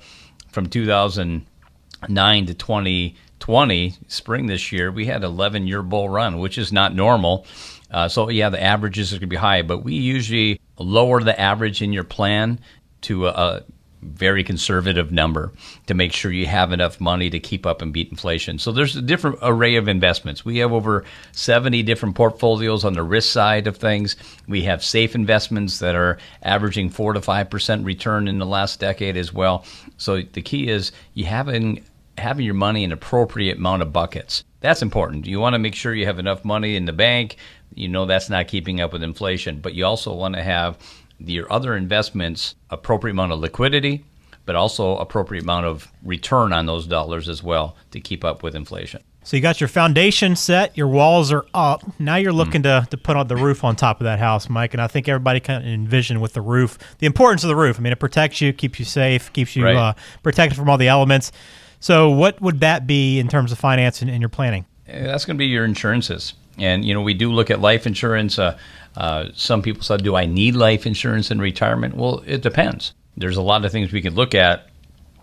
from 0.51 0.67
2009 0.67 2.45
to 2.45 2.53
2020 2.53 3.95
spring 4.07 4.47
this 4.47 4.71
year 4.71 4.91
we 4.91 5.05
had 5.05 5.23
11 5.23 5.67
year 5.67 5.83
bull 5.83 6.09
run 6.09 6.39
which 6.39 6.57
is 6.57 6.71
not 6.71 6.95
normal. 6.95 7.45
Uh, 7.89 8.07
so 8.07 8.29
yeah 8.29 8.49
the 8.49 8.61
averages 8.61 9.13
are 9.13 9.15
going 9.15 9.21
to 9.21 9.27
be 9.27 9.35
high 9.35 9.61
but 9.61 9.79
we 9.79 9.93
usually 9.93 10.59
lower 10.77 11.23
the 11.23 11.39
average 11.39 11.81
in 11.81 11.93
your 11.93 12.03
plan 12.03 12.59
to 13.01 13.27
a, 13.27 13.31
a 13.31 13.63
very 14.01 14.43
conservative 14.43 15.11
number 15.11 15.51
to 15.87 15.93
make 15.93 16.13
sure 16.13 16.31
you 16.31 16.45
have 16.45 16.71
enough 16.71 16.99
money 16.99 17.29
to 17.29 17.39
keep 17.39 17.65
up 17.65 17.81
and 17.81 17.91
beat 17.91 18.09
inflation. 18.09 18.59
So 18.59 18.71
there's 18.71 18.95
a 18.95 19.01
different 19.01 19.39
array 19.41 19.75
of 19.75 19.87
investments. 19.87 20.45
We 20.45 20.59
have 20.59 20.71
over 20.71 21.03
70 21.31 21.83
different 21.83 22.15
portfolios 22.15 22.85
on 22.85 22.93
the 22.93 23.03
risk 23.03 23.31
side 23.31 23.67
of 23.67 23.77
things. 23.77 24.15
We 24.47 24.63
have 24.63 24.83
safe 24.83 25.15
investments 25.15 25.79
that 25.79 25.95
are 25.95 26.17
averaging 26.43 26.89
4 26.89 27.13
to 27.13 27.19
5% 27.19 27.85
return 27.85 28.27
in 28.27 28.37
the 28.39 28.45
last 28.45 28.79
decade 28.79 29.17
as 29.17 29.33
well. 29.33 29.65
So 29.97 30.21
the 30.21 30.41
key 30.41 30.69
is 30.69 30.91
you 31.13 31.25
having 31.25 31.83
having 32.17 32.45
your 32.45 32.55
money 32.55 32.83
in 32.83 32.91
appropriate 32.91 33.57
amount 33.57 33.83
of 33.83 33.93
buckets. 33.93 34.43
That's 34.59 34.81
important. 34.81 35.27
You 35.27 35.39
want 35.39 35.53
to 35.53 35.59
make 35.59 35.75
sure 35.75 35.93
you 35.93 36.07
have 36.07 36.17
enough 36.17 36.43
money 36.43 36.75
in 36.75 36.85
the 36.85 36.93
bank. 36.93 37.37
You 37.75 37.87
know 37.87 38.05
that's 38.05 38.29
not 38.29 38.47
keeping 38.47 38.81
up 38.81 38.91
with 38.91 39.03
inflation, 39.03 39.59
but 39.59 39.75
you 39.75 39.85
also 39.85 40.13
want 40.15 40.35
to 40.35 40.41
have 40.41 40.79
your 41.19 41.51
other 41.51 41.75
investments 41.75 42.55
appropriate 42.69 43.11
amount 43.11 43.31
of 43.31 43.39
liquidity, 43.39 44.05
but 44.45 44.55
also 44.55 44.97
appropriate 44.97 45.43
amount 45.43 45.65
of 45.65 45.91
return 46.03 46.53
on 46.53 46.65
those 46.65 46.87
dollars 46.87 47.27
as 47.27 47.43
well 47.43 47.75
to 47.91 47.99
keep 47.99 48.23
up 48.23 48.43
with 48.43 48.55
inflation. 48.55 49.01
So 49.23 49.35
you 49.35 49.41
got 49.41 49.59
your 49.59 49.67
foundation 49.67 50.37
set, 50.37 50.77
your 50.77 50.87
walls 50.87 51.33
are 51.33 51.45
up. 51.53 51.83
Now 51.99 52.15
you're 52.15 52.31
looking 52.31 52.61
mm. 52.61 52.83
to, 52.83 52.89
to 52.91 52.97
put 52.97 53.17
on 53.17 53.27
the 53.27 53.35
roof 53.35 53.65
on 53.65 53.75
top 53.75 53.99
of 53.99 54.05
that 54.05 54.19
house, 54.19 54.47
Mike. 54.47 54.73
And 54.73 54.81
I 54.81 54.87
think 54.87 55.09
everybody 55.09 55.41
can 55.41 55.63
envision 55.63 56.21
with 56.21 56.31
the 56.31 56.39
roof 56.39 56.77
the 56.99 57.07
importance 57.07 57.43
of 57.43 57.49
the 57.49 57.55
roof. 57.57 57.77
I 57.77 57.81
mean, 57.81 57.91
it 57.91 57.99
protects 57.99 58.39
you, 58.39 58.53
keeps 58.53 58.79
you 58.79 58.85
safe, 58.85 59.33
keeps 59.33 59.53
you 59.53 59.65
right. 59.65 59.75
uh, 59.75 59.93
protected 60.23 60.57
from 60.57 60.69
all 60.69 60.77
the 60.77 60.87
elements. 60.87 61.33
So 61.81 62.09
what 62.09 62.41
would 62.41 62.61
that 62.61 62.87
be 62.87 63.19
in 63.19 63.27
terms 63.27 63.51
of 63.51 63.59
finance 63.59 64.01
and, 64.01 64.09
and 64.09 64.21
your 64.21 64.29
planning? 64.29 64.65
That's 64.87 65.25
going 65.25 65.35
to 65.35 65.39
be 65.39 65.47
your 65.47 65.65
insurances. 65.65 66.33
And, 66.57 66.85
you 66.85 66.93
know, 66.93 67.01
we 67.01 67.13
do 67.13 67.29
look 67.31 67.51
at 67.51 67.59
life 67.59 67.85
insurance. 67.85 68.39
Uh, 68.39 68.57
uh, 68.97 69.29
some 69.35 69.61
people 69.61 69.83
said, 69.83 70.03
do 70.03 70.15
I 70.15 70.25
need 70.25 70.55
life 70.55 70.87
insurance 70.87 71.29
in 71.29 71.39
retirement? 71.39 71.95
Well, 71.95 72.23
it 72.25 72.41
depends. 72.41 72.93
There's 73.15 73.37
a 73.37 73.43
lot 73.43 73.63
of 73.63 73.71
things 73.71 73.91
we 73.91 74.01
could 74.01 74.15
look 74.15 74.33
at. 74.33 74.69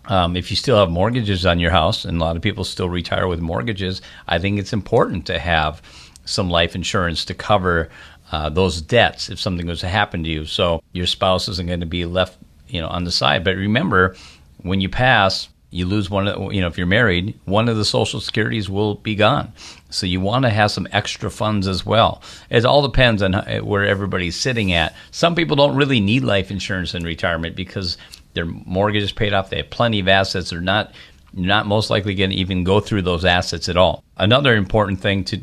Um, 0.05 0.37
if 0.37 0.49
you 0.49 0.55
still 0.55 0.77
have 0.77 0.89
mortgages 0.89 1.45
on 1.45 1.59
your 1.59 1.71
house, 1.71 2.05
and 2.05 2.17
a 2.17 2.23
lot 2.23 2.37
of 2.37 2.41
people 2.41 2.63
still 2.63 2.89
retire 2.89 3.27
with 3.27 3.41
mortgages, 3.41 4.01
I 4.27 4.39
think 4.39 4.59
it's 4.59 4.71
important 4.71 5.25
to 5.25 5.39
have 5.39 5.81
some 6.23 6.49
life 6.49 6.73
insurance 6.73 7.25
to 7.25 7.33
cover 7.33 7.89
uh, 8.31 8.49
those 8.49 8.81
debts 8.81 9.29
if 9.29 9.39
something 9.39 9.67
was 9.67 9.81
to 9.81 9.89
happen 9.89 10.23
to 10.23 10.29
you. 10.29 10.45
So 10.45 10.81
your 10.93 11.05
spouse 11.05 11.49
isn't 11.49 11.67
going 11.67 11.81
to 11.81 11.85
be 11.85 12.05
left, 12.05 12.37
you 12.69 12.79
know, 12.79 12.87
on 12.87 13.03
the 13.03 13.11
side. 13.11 13.43
But 13.43 13.57
remember, 13.57 14.15
when 14.61 14.79
you 14.79 14.89
pass, 14.89 15.49
you 15.75 15.85
lose 15.85 16.09
one 16.09 16.27
of 16.27 16.53
you 16.53 16.61
know 16.61 16.67
if 16.67 16.77
you're 16.77 16.87
married 16.87 17.37
one 17.43 17.67
of 17.67 17.75
the 17.75 17.83
social 17.83 18.21
securities 18.21 18.69
will 18.69 18.95
be 18.95 19.13
gone. 19.13 19.51
So 19.89 20.05
you 20.05 20.21
want 20.21 20.43
to 20.43 20.49
have 20.49 20.71
some 20.71 20.87
extra 20.91 21.29
funds 21.29 21.67
as 21.67 21.85
well. 21.85 22.21
It 22.49 22.65
all 22.65 22.81
depends 22.81 23.21
on 23.21 23.33
where 23.63 23.85
everybody's 23.85 24.35
sitting 24.35 24.71
at. 24.71 24.95
Some 25.11 25.35
people 25.35 25.55
don't 25.55 25.75
really 25.75 25.99
need 25.99 26.23
life 26.23 26.49
insurance 26.49 26.95
in 26.95 27.03
retirement 27.03 27.55
because 27.55 27.97
their 28.33 28.45
mortgage 28.45 29.03
is 29.03 29.11
paid 29.11 29.33
off. 29.33 29.49
They 29.49 29.57
have 29.57 29.69
plenty 29.69 29.99
of 29.99 30.07
assets. 30.07 30.49
They're 30.49 30.61
not 30.61 30.93
not 31.33 31.67
most 31.67 31.89
likely 31.89 32.15
going 32.15 32.29
to 32.29 32.37
even 32.37 32.63
go 32.63 32.79
through 32.79 33.01
those 33.01 33.25
assets 33.25 33.67
at 33.67 33.75
all. 33.75 34.03
Another 34.17 34.55
important 34.55 35.01
thing 35.01 35.25
to 35.25 35.39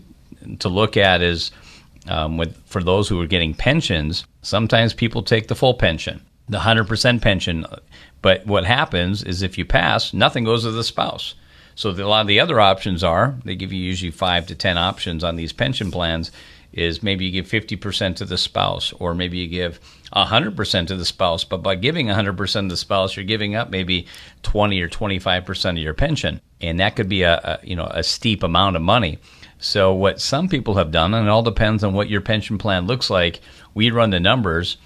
to 0.60 0.68
look 0.68 0.96
at 0.96 1.20
is 1.20 1.50
um, 2.08 2.38
with 2.38 2.56
for 2.66 2.82
those 2.82 3.08
who 3.08 3.20
are 3.20 3.26
getting 3.26 3.54
pensions 3.54 4.24
sometimes 4.40 4.92
people 4.92 5.22
take 5.22 5.46
the 5.46 5.54
full 5.54 5.74
pension 5.74 6.20
the 6.48 6.58
100% 6.58 7.22
pension 7.22 7.64
but 8.22 8.46
what 8.46 8.64
happens 8.64 9.22
is 9.22 9.42
if 9.42 9.58
you 9.58 9.64
pass, 9.64 10.14
nothing 10.14 10.44
goes 10.44 10.62
to 10.62 10.70
the 10.70 10.84
spouse. 10.84 11.34
So 11.74 11.92
the, 11.92 12.04
a 12.04 12.08
lot 12.08 12.20
of 12.20 12.26
the 12.28 12.40
other 12.40 12.60
options 12.60 13.02
are 13.02 13.36
they 13.44 13.56
give 13.56 13.72
you 13.72 13.82
usually 13.82 14.10
five 14.10 14.46
to 14.46 14.54
ten 14.54 14.78
options 14.78 15.24
on 15.24 15.36
these 15.36 15.52
pension 15.52 15.90
plans. 15.90 16.30
Is 16.72 17.02
maybe 17.02 17.26
you 17.26 17.30
give 17.30 17.46
50% 17.46 18.16
to 18.16 18.24
the 18.24 18.38
spouse, 18.38 18.94
or 18.94 19.14
maybe 19.14 19.36
you 19.36 19.46
give 19.46 19.78
100% 20.16 20.86
to 20.86 20.96
the 20.96 21.04
spouse. 21.04 21.44
But 21.44 21.58
by 21.58 21.74
giving 21.74 22.06
100% 22.06 22.52
to 22.52 22.68
the 22.68 22.76
spouse, 22.78 23.14
you're 23.14 23.26
giving 23.26 23.54
up 23.54 23.68
maybe 23.68 24.06
20 24.42 24.80
or 24.80 24.88
25% 24.88 25.70
of 25.70 25.76
your 25.76 25.92
pension, 25.92 26.40
and 26.62 26.80
that 26.80 26.96
could 26.96 27.10
be 27.10 27.24
a, 27.24 27.34
a 27.34 27.66
you 27.66 27.76
know 27.76 27.90
a 27.90 28.02
steep 28.02 28.42
amount 28.42 28.76
of 28.76 28.82
money. 28.82 29.18
So 29.58 29.92
what 29.92 30.18
some 30.18 30.48
people 30.48 30.74
have 30.76 30.90
done, 30.90 31.12
and 31.12 31.26
it 31.26 31.30
all 31.30 31.42
depends 31.42 31.84
on 31.84 31.92
what 31.92 32.08
your 32.08 32.22
pension 32.22 32.56
plan 32.56 32.86
looks 32.86 33.10
like. 33.10 33.40
We 33.74 33.90
run 33.90 34.08
the 34.08 34.18
numbers, 34.18 34.78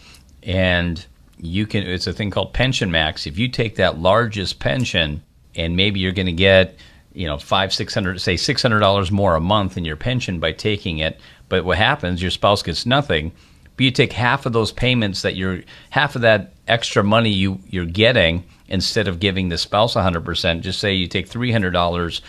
and 0.42 1.06
you 1.38 1.66
can 1.66 1.86
it's 1.86 2.06
a 2.06 2.12
thing 2.12 2.30
called 2.30 2.52
pension 2.52 2.90
max 2.90 3.26
if 3.26 3.38
you 3.38 3.48
take 3.48 3.76
that 3.76 3.98
largest 3.98 4.58
pension 4.58 5.22
and 5.54 5.76
maybe 5.76 6.00
you're 6.00 6.12
going 6.12 6.26
to 6.26 6.32
get 6.32 6.76
you 7.12 7.26
know 7.26 7.38
five 7.38 7.72
six 7.72 7.92
hundred 7.92 8.20
say 8.20 8.36
six 8.36 8.62
hundred 8.62 8.80
dollars 8.80 9.10
more 9.10 9.34
a 9.34 9.40
month 9.40 9.76
in 9.76 9.84
your 9.84 9.96
pension 9.96 10.40
by 10.40 10.52
taking 10.52 10.98
it 10.98 11.20
but 11.48 11.64
what 11.64 11.78
happens 11.78 12.22
your 12.22 12.30
spouse 12.30 12.62
gets 12.62 12.86
nothing 12.86 13.32
but 13.76 13.84
you 13.84 13.90
take 13.90 14.12
half 14.12 14.46
of 14.46 14.52
those 14.52 14.72
payments 14.72 15.22
that 15.22 15.36
you're 15.36 15.60
half 15.90 16.16
of 16.16 16.22
that 16.22 16.54
extra 16.66 17.04
money 17.04 17.30
you 17.30 17.60
you're 17.68 17.84
getting 17.84 18.44
instead 18.68 19.08
of 19.08 19.20
giving 19.20 19.48
the 19.48 19.58
spouse 19.58 19.94
100%. 19.94 20.60
Just 20.60 20.80
say 20.80 20.94
you 20.94 21.06
take 21.06 21.28
$300 21.28 22.20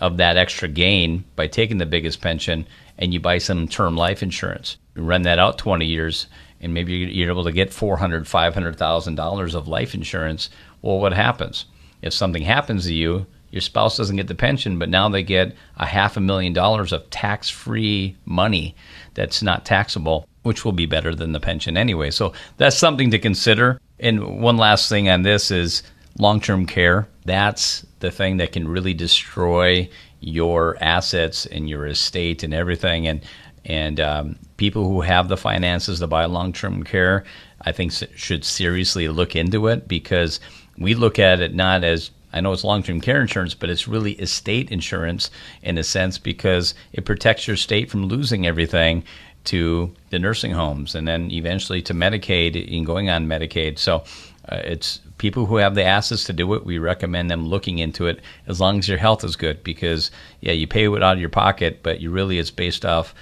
of 0.00 0.16
that 0.16 0.36
extra 0.36 0.68
gain 0.68 1.24
by 1.36 1.46
taking 1.46 1.78
the 1.78 1.86
biggest 1.86 2.20
pension 2.20 2.66
and 2.98 3.12
you 3.12 3.20
buy 3.20 3.38
some 3.38 3.68
term 3.68 3.96
life 3.96 4.22
insurance. 4.22 4.76
You 4.94 5.02
run 5.02 5.22
that 5.22 5.38
out 5.38 5.58
20 5.58 5.84
years 5.86 6.26
and 6.62 6.72
maybe 6.72 6.94
you're 6.94 7.30
able 7.30 7.44
to 7.44 7.52
get 7.52 7.72
400, 7.72 8.26
500,000 8.26 9.14
dollars 9.14 9.54
of 9.54 9.68
life 9.68 9.94
insurance. 9.94 10.48
Well, 10.80 11.00
what 11.00 11.12
happens? 11.12 11.66
If 12.00 12.12
something 12.12 12.42
happens 12.42 12.86
to 12.86 12.94
you, 12.94 13.26
your 13.50 13.60
spouse 13.60 13.98
doesn't 13.98 14.16
get 14.16 14.28
the 14.28 14.34
pension, 14.34 14.78
but 14.78 14.88
now 14.88 15.08
they 15.08 15.22
get 15.22 15.54
a 15.76 15.86
half 15.86 16.16
a 16.16 16.20
million 16.20 16.52
dollars 16.54 16.92
of 16.92 17.08
tax-free 17.10 18.16
money 18.24 18.74
that's 19.14 19.42
not 19.42 19.66
taxable, 19.66 20.26
which 20.42 20.64
will 20.64 20.72
be 20.72 20.86
better 20.86 21.14
than 21.14 21.32
the 21.32 21.40
pension 21.40 21.76
anyway. 21.76 22.10
So 22.10 22.32
that's 22.56 22.76
something 22.76 23.10
to 23.10 23.18
consider. 23.18 23.78
And 24.00 24.40
one 24.40 24.56
last 24.56 24.88
thing 24.88 25.08
on 25.10 25.22
this 25.22 25.50
is 25.50 25.82
long-term 26.18 26.66
care. 26.66 27.06
That's 27.26 27.84
the 28.00 28.10
thing 28.10 28.38
that 28.38 28.52
can 28.52 28.66
really 28.66 28.94
destroy 28.94 29.88
your 30.20 30.78
assets 30.80 31.44
and 31.46 31.68
your 31.68 31.86
estate 31.86 32.42
and 32.42 32.54
everything. 32.54 33.06
And 33.06 33.20
and 33.64 34.00
um, 34.00 34.38
people 34.62 34.88
who 34.88 35.00
have 35.00 35.26
the 35.26 35.36
finances 35.36 35.98
to 35.98 36.06
buy 36.06 36.24
long-term 36.24 36.84
care, 36.84 37.24
I 37.62 37.72
think 37.72 37.90
should 38.14 38.44
seriously 38.44 39.08
look 39.08 39.34
into 39.34 39.66
it 39.66 39.88
because 39.88 40.38
we 40.78 40.94
look 40.94 41.18
at 41.18 41.40
it 41.40 41.52
not 41.52 41.82
as 41.82 42.12
I 42.32 42.40
know 42.40 42.52
it's 42.52 42.62
long 42.62 42.84
term 42.84 43.00
care 43.00 43.20
insurance, 43.20 43.54
but 43.54 43.70
it's 43.70 43.88
really 43.88 44.12
estate 44.12 44.70
insurance 44.70 45.32
in 45.64 45.78
a 45.78 45.82
sense 45.82 46.16
because 46.16 46.74
it 46.92 47.04
protects 47.04 47.48
your 47.48 47.56
state 47.56 47.90
from 47.90 48.06
losing 48.06 48.46
everything 48.46 49.02
to 49.46 49.92
the 50.10 50.20
nursing 50.20 50.52
homes 50.52 50.94
and 50.94 51.08
then 51.08 51.32
eventually 51.32 51.82
to 51.82 51.92
Medicaid 51.92 52.54
and 52.72 52.86
going 52.86 53.10
on 53.10 53.26
Medicaid. 53.26 53.80
So 53.80 54.04
uh, 54.48 54.60
it's 54.62 55.00
people 55.18 55.46
who 55.46 55.56
have 55.56 55.74
the 55.74 55.82
assets 55.82 56.22
to 56.26 56.32
do 56.32 56.54
it. 56.54 56.64
We 56.64 56.78
recommend 56.78 57.32
them 57.32 57.48
looking 57.48 57.80
into 57.80 58.06
it 58.06 58.20
as 58.46 58.60
long 58.60 58.78
as 58.78 58.88
your 58.88 58.98
health 58.98 59.24
is 59.24 59.34
good 59.34 59.64
because, 59.64 60.12
yeah, 60.40 60.52
you 60.52 60.68
pay 60.68 60.86
it 60.86 61.02
out 61.02 61.14
of 61.14 61.20
your 61.20 61.30
pocket, 61.30 61.82
but 61.82 62.00
you 62.00 62.12
really 62.12 62.38
it's 62.38 62.52
based 62.52 62.84
off 62.86 63.12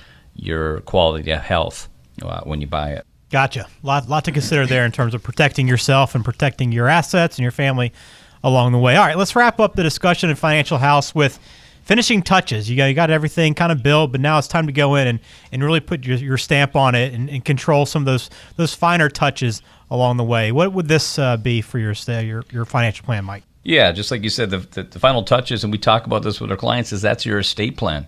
your 0.40 0.80
quality 0.80 1.30
of 1.30 1.42
health 1.42 1.88
uh, 2.22 2.40
when 2.42 2.60
you 2.60 2.66
buy 2.66 2.92
it. 2.92 3.06
Gotcha. 3.30 3.68
Lot, 3.82 4.08
lot 4.08 4.24
to 4.24 4.32
consider 4.32 4.66
there 4.66 4.84
in 4.84 4.90
terms 4.90 5.14
of 5.14 5.22
protecting 5.22 5.68
yourself 5.68 6.14
and 6.14 6.24
protecting 6.24 6.72
your 6.72 6.88
assets 6.88 7.36
and 7.36 7.42
your 7.42 7.52
family 7.52 7.92
along 8.42 8.72
the 8.72 8.78
way. 8.78 8.96
All 8.96 9.06
right, 9.06 9.16
let's 9.16 9.36
wrap 9.36 9.60
up 9.60 9.76
the 9.76 9.82
discussion 9.82 10.30
in 10.30 10.36
Financial 10.36 10.78
House 10.78 11.14
with 11.14 11.38
finishing 11.84 12.22
touches. 12.22 12.68
You 12.68 12.76
got, 12.76 12.86
you 12.86 12.94
got 12.94 13.10
everything 13.10 13.54
kind 13.54 13.70
of 13.70 13.82
built, 13.82 14.12
but 14.12 14.20
now 14.20 14.38
it's 14.38 14.48
time 14.48 14.66
to 14.66 14.72
go 14.72 14.96
in 14.96 15.06
and, 15.06 15.20
and 15.52 15.62
really 15.62 15.80
put 15.80 16.04
your, 16.04 16.16
your 16.16 16.38
stamp 16.38 16.74
on 16.74 16.94
it 16.94 17.14
and, 17.14 17.28
and 17.30 17.44
control 17.44 17.86
some 17.86 18.02
of 18.02 18.06
those 18.06 18.30
those 18.56 18.74
finer 18.74 19.08
touches 19.08 19.62
along 19.90 20.16
the 20.16 20.24
way. 20.24 20.52
What 20.52 20.72
would 20.72 20.88
this 20.88 21.18
uh, 21.18 21.36
be 21.36 21.60
for 21.60 21.78
your, 21.78 21.94
your 22.22 22.44
your 22.50 22.64
financial 22.64 23.04
plan, 23.04 23.24
Mike? 23.24 23.44
Yeah, 23.62 23.92
just 23.92 24.10
like 24.10 24.22
you 24.22 24.30
said, 24.30 24.50
the, 24.50 24.58
the, 24.58 24.84
the, 24.84 24.98
final 24.98 25.22
touches, 25.22 25.64
and 25.64 25.72
we 25.72 25.78
talk 25.78 26.06
about 26.06 26.22
this 26.22 26.40
with 26.40 26.50
our 26.50 26.56
clients, 26.56 26.92
is 26.92 27.02
that's 27.02 27.26
your 27.26 27.38
estate 27.38 27.76
plan 27.76 28.06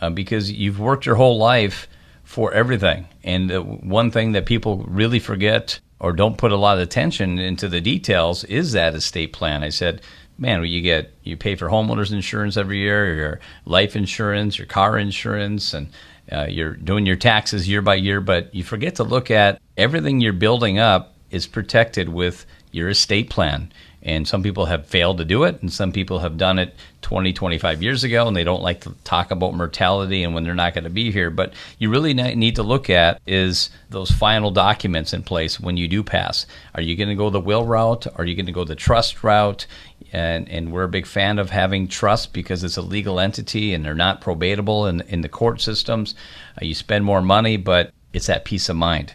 uh, 0.00 0.08
because 0.08 0.50
you've 0.50 0.80
worked 0.80 1.04
your 1.04 1.16
whole 1.16 1.36
life 1.36 1.88
for 2.22 2.54
everything. 2.54 3.06
And 3.22 3.82
one 3.82 4.10
thing 4.10 4.32
that 4.32 4.46
people 4.46 4.78
really 4.88 5.18
forget 5.18 5.78
or 6.00 6.12
don't 6.12 6.38
put 6.38 6.52
a 6.52 6.56
lot 6.56 6.78
of 6.78 6.82
attention 6.82 7.38
into 7.38 7.68
the 7.68 7.80
details 7.80 8.44
is 8.44 8.72
that 8.72 8.94
estate 8.94 9.32
plan. 9.32 9.62
I 9.62 9.68
said, 9.68 10.00
man, 10.38 10.64
you 10.64 10.80
get 10.80 11.12
you 11.22 11.36
pay 11.36 11.54
for 11.54 11.68
homeowners 11.68 12.12
insurance 12.12 12.56
every 12.56 12.78
year, 12.78 13.14
your 13.14 13.40
life 13.64 13.96
insurance, 13.96 14.58
your 14.58 14.66
car 14.66 14.98
insurance, 14.98 15.74
and 15.74 15.90
uh, 16.32 16.46
you're 16.48 16.74
doing 16.74 17.06
your 17.06 17.16
taxes 17.16 17.68
year 17.68 17.82
by 17.82 17.94
year, 17.94 18.20
but 18.20 18.54
you 18.54 18.64
forget 18.64 18.96
to 18.96 19.04
look 19.04 19.30
at 19.30 19.60
everything 19.76 20.20
you're 20.20 20.32
building 20.32 20.78
up 20.78 21.14
is 21.30 21.46
protected 21.46 22.08
with 22.08 22.46
your 22.72 22.88
estate 22.88 23.30
plan. 23.30 23.72
And 24.04 24.28
some 24.28 24.42
people 24.42 24.66
have 24.66 24.86
failed 24.86 25.18
to 25.18 25.24
do 25.24 25.44
it, 25.44 25.62
and 25.62 25.72
some 25.72 25.90
people 25.90 26.18
have 26.18 26.36
done 26.36 26.58
it 26.58 26.74
20, 27.00 27.32
25 27.32 27.82
years 27.82 28.04
ago, 28.04 28.26
and 28.26 28.36
they 28.36 28.44
don't 28.44 28.62
like 28.62 28.82
to 28.82 28.94
talk 29.04 29.30
about 29.30 29.54
mortality 29.54 30.22
and 30.22 30.34
when 30.34 30.44
they're 30.44 30.54
not 30.54 30.74
going 30.74 30.84
to 30.84 30.90
be 30.90 31.10
here. 31.10 31.30
But 31.30 31.54
you 31.78 31.88
really 31.88 32.12
need 32.12 32.56
to 32.56 32.62
look 32.62 32.90
at 32.90 33.20
is 33.26 33.70
those 33.88 34.10
final 34.10 34.50
documents 34.50 35.14
in 35.14 35.22
place 35.22 35.58
when 35.58 35.78
you 35.78 35.88
do 35.88 36.02
pass. 36.02 36.44
Are 36.74 36.82
you 36.82 36.96
going 36.96 37.08
to 37.08 37.14
go 37.14 37.30
the 37.30 37.40
will 37.40 37.64
route? 37.64 38.06
Are 38.16 38.26
you 38.26 38.34
going 38.34 38.46
to 38.46 38.52
go 38.52 38.64
the 38.64 38.74
trust 38.74 39.24
route? 39.24 39.66
And, 40.12 40.48
and 40.48 40.70
we're 40.70 40.84
a 40.84 40.88
big 40.88 41.06
fan 41.06 41.38
of 41.38 41.50
having 41.50 41.88
trust 41.88 42.32
because 42.32 42.62
it's 42.62 42.76
a 42.76 42.82
legal 42.82 43.18
entity 43.18 43.74
and 43.74 43.84
they're 43.84 43.94
not 43.94 44.20
probatable 44.20 44.88
in, 44.88 45.00
in 45.02 45.22
the 45.22 45.28
court 45.28 45.60
systems. 45.60 46.14
Uh, 46.60 46.64
you 46.64 46.74
spend 46.74 47.04
more 47.04 47.22
money, 47.22 47.56
but 47.56 47.92
it's 48.12 48.26
that 48.26 48.44
peace 48.44 48.68
of 48.68 48.76
mind. 48.76 49.14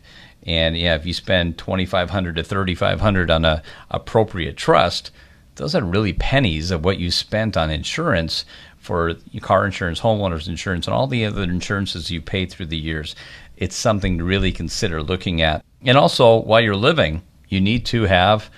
And 0.50 0.76
yeah, 0.76 0.96
if 0.96 1.06
you 1.06 1.14
spend 1.14 1.60
twenty 1.60 1.86
five 1.86 2.10
hundred 2.10 2.36
to 2.38 2.44
thirty 2.44 2.74
five 2.74 3.00
hundred 3.00 3.30
on 3.30 3.46
a 3.46 3.62
appropriate 3.92 4.58
trust, 4.58 5.12
those 5.58 5.76
are 5.76 5.84
really 5.84 6.14
pennies 6.14 6.72
of 6.72 6.84
what 6.84 6.98
you 6.98 7.12
spent 7.12 7.56
on 7.56 7.70
insurance 7.70 8.46
for 8.80 9.14
car 9.42 9.64
insurance, 9.64 10.00
homeowners 10.00 10.48
insurance, 10.48 10.88
and 10.88 10.96
all 10.96 11.06
the 11.06 11.24
other 11.24 11.44
insurances 11.44 12.10
you 12.10 12.20
pay 12.20 12.48
through 12.48 12.66
the 12.66 12.78
years. 12.78 13.16
It's 13.58 13.76
something 13.76 14.18
to 14.18 14.24
really 14.24 14.52
consider 14.52 15.04
looking 15.04 15.44
at. 15.44 15.64
And 15.84 16.00
also, 16.00 16.38
while 16.42 16.62
you're 16.62 16.76
living, 16.76 17.22
you 17.50 17.62
need 17.62 17.86
to 17.88 18.04
have 18.06 18.50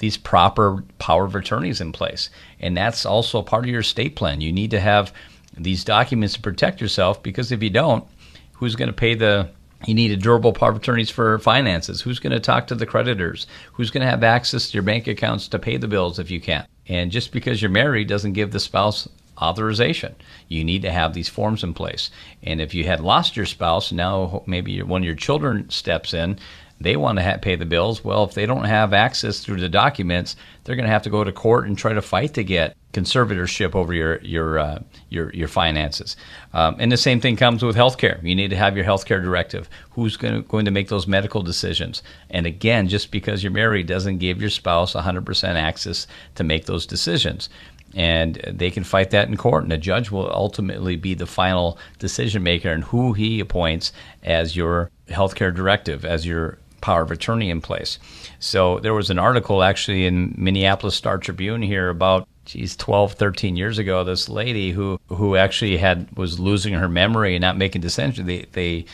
these 0.00 0.18
proper 0.18 0.84
power 0.98 1.24
of 1.24 1.34
attorneys 1.34 1.80
in 1.80 1.92
place. 1.92 2.28
And 2.60 2.76
that's 2.76 3.06
also 3.06 3.40
part 3.40 3.64
of 3.64 3.70
your 3.70 3.80
estate 3.80 4.16
plan. 4.16 4.42
You 4.42 4.52
need 4.52 4.72
to 4.72 4.80
have 4.80 5.14
these 5.56 5.82
documents 5.82 6.34
to 6.34 6.42
protect 6.42 6.82
yourself 6.82 7.22
because 7.22 7.52
if 7.52 7.62
you 7.62 7.70
don't, 7.70 8.04
who's 8.52 8.76
going 8.76 8.88
to 8.88 8.92
pay 8.92 9.14
the 9.14 9.48
you 9.86 9.94
need 9.94 10.10
a 10.10 10.16
durable 10.16 10.52
power 10.52 10.70
of 10.70 10.76
attorneys 10.76 11.10
for 11.10 11.38
finances. 11.38 12.00
Who's 12.00 12.18
going 12.18 12.32
to 12.32 12.40
talk 12.40 12.66
to 12.66 12.74
the 12.74 12.86
creditors? 12.86 13.46
Who's 13.74 13.90
going 13.90 14.04
to 14.04 14.10
have 14.10 14.24
access 14.24 14.68
to 14.68 14.74
your 14.74 14.82
bank 14.82 15.06
accounts 15.06 15.48
to 15.48 15.58
pay 15.58 15.76
the 15.76 15.88
bills 15.88 16.18
if 16.18 16.30
you 16.30 16.40
can't? 16.40 16.68
And 16.88 17.12
just 17.12 17.32
because 17.32 17.62
you're 17.62 17.70
married 17.70 18.08
doesn't 18.08 18.32
give 18.32 18.50
the 18.50 18.60
spouse 18.60 19.08
authorization. 19.40 20.16
You 20.48 20.64
need 20.64 20.82
to 20.82 20.90
have 20.90 21.14
these 21.14 21.28
forms 21.28 21.62
in 21.62 21.74
place. 21.74 22.10
And 22.42 22.60
if 22.60 22.74
you 22.74 22.84
had 22.84 23.00
lost 23.00 23.36
your 23.36 23.46
spouse, 23.46 23.92
now 23.92 24.42
maybe 24.46 24.82
one 24.82 25.02
of 25.02 25.06
your 25.06 25.14
children 25.14 25.70
steps 25.70 26.12
in, 26.12 26.38
they 26.80 26.96
want 26.96 27.18
to 27.18 27.38
pay 27.40 27.56
the 27.56 27.64
bills. 27.64 28.04
Well, 28.04 28.24
if 28.24 28.34
they 28.34 28.46
don't 28.46 28.64
have 28.64 28.92
access 28.92 29.40
through 29.40 29.60
the 29.60 29.68
documents, 29.68 30.36
they're 30.64 30.76
going 30.76 30.86
to 30.86 30.92
have 30.92 31.02
to 31.02 31.10
go 31.10 31.24
to 31.24 31.32
court 31.32 31.66
and 31.66 31.76
try 31.76 31.92
to 31.92 32.02
fight 32.02 32.34
to 32.34 32.44
get 32.44 32.76
conservatorship 32.92 33.74
over 33.74 33.92
your 33.92 34.18
your 34.20 34.58
uh, 34.58 34.78
your 35.10 35.32
your 35.34 35.48
finances. 35.48 36.16
Um, 36.52 36.76
and 36.78 36.90
the 36.90 36.96
same 36.96 37.20
thing 37.20 37.36
comes 37.36 37.62
with 37.62 37.76
healthcare. 37.76 38.22
You 38.22 38.34
need 38.34 38.48
to 38.48 38.56
have 38.56 38.76
your 38.76 38.86
healthcare 38.86 39.22
directive. 39.22 39.68
Who's 39.90 40.16
going 40.16 40.34
to, 40.34 40.48
going 40.48 40.64
to 40.64 40.70
make 40.70 40.88
those 40.88 41.06
medical 41.06 41.42
decisions? 41.42 42.02
And 42.30 42.46
again, 42.46 42.88
just 42.88 43.10
because 43.10 43.42
you're 43.42 43.52
married 43.52 43.86
doesn't 43.86 44.18
give 44.18 44.40
your 44.40 44.50
spouse 44.50 44.94
100% 44.94 45.54
access 45.54 46.06
to 46.36 46.44
make 46.44 46.66
those 46.66 46.86
decisions. 46.86 47.48
And 47.94 48.36
they 48.46 48.70
can 48.70 48.84
fight 48.84 49.10
that 49.10 49.28
in 49.28 49.38
court, 49.38 49.62
and 49.62 49.72
the 49.72 49.78
judge 49.78 50.10
will 50.10 50.30
ultimately 50.30 50.96
be 50.96 51.14
the 51.14 51.26
final 51.26 51.78
decision 51.98 52.42
maker 52.42 52.70
and 52.70 52.84
who 52.84 53.14
he 53.14 53.40
appoints 53.40 53.92
as 54.22 54.56
your 54.56 54.90
healthcare 55.08 55.54
directive, 55.54 56.04
as 56.04 56.26
your 56.26 56.58
power 56.80 57.02
of 57.02 57.10
attorney 57.10 57.50
in 57.50 57.60
place. 57.60 57.98
So 58.40 58.78
there 58.80 58.94
was 58.94 59.10
an 59.10 59.18
article 59.18 59.62
actually 59.62 60.06
in 60.06 60.34
Minneapolis 60.36 60.94
Star 60.94 61.18
Tribune 61.18 61.62
here 61.62 61.88
about 61.88 62.28
geez 62.48 62.76
12 62.76 63.12
13 63.12 63.56
years 63.56 63.78
ago 63.78 64.04
this 64.04 64.28
lady 64.28 64.70
who 64.70 64.98
who 65.08 65.36
actually 65.36 65.76
had 65.76 66.08
was 66.16 66.40
losing 66.40 66.72
her 66.72 66.88
memory 66.88 67.34
and 67.34 67.42
not 67.42 67.56
making 67.56 67.80
decisions 67.80 68.26
they 68.26 68.46
they 68.52 68.84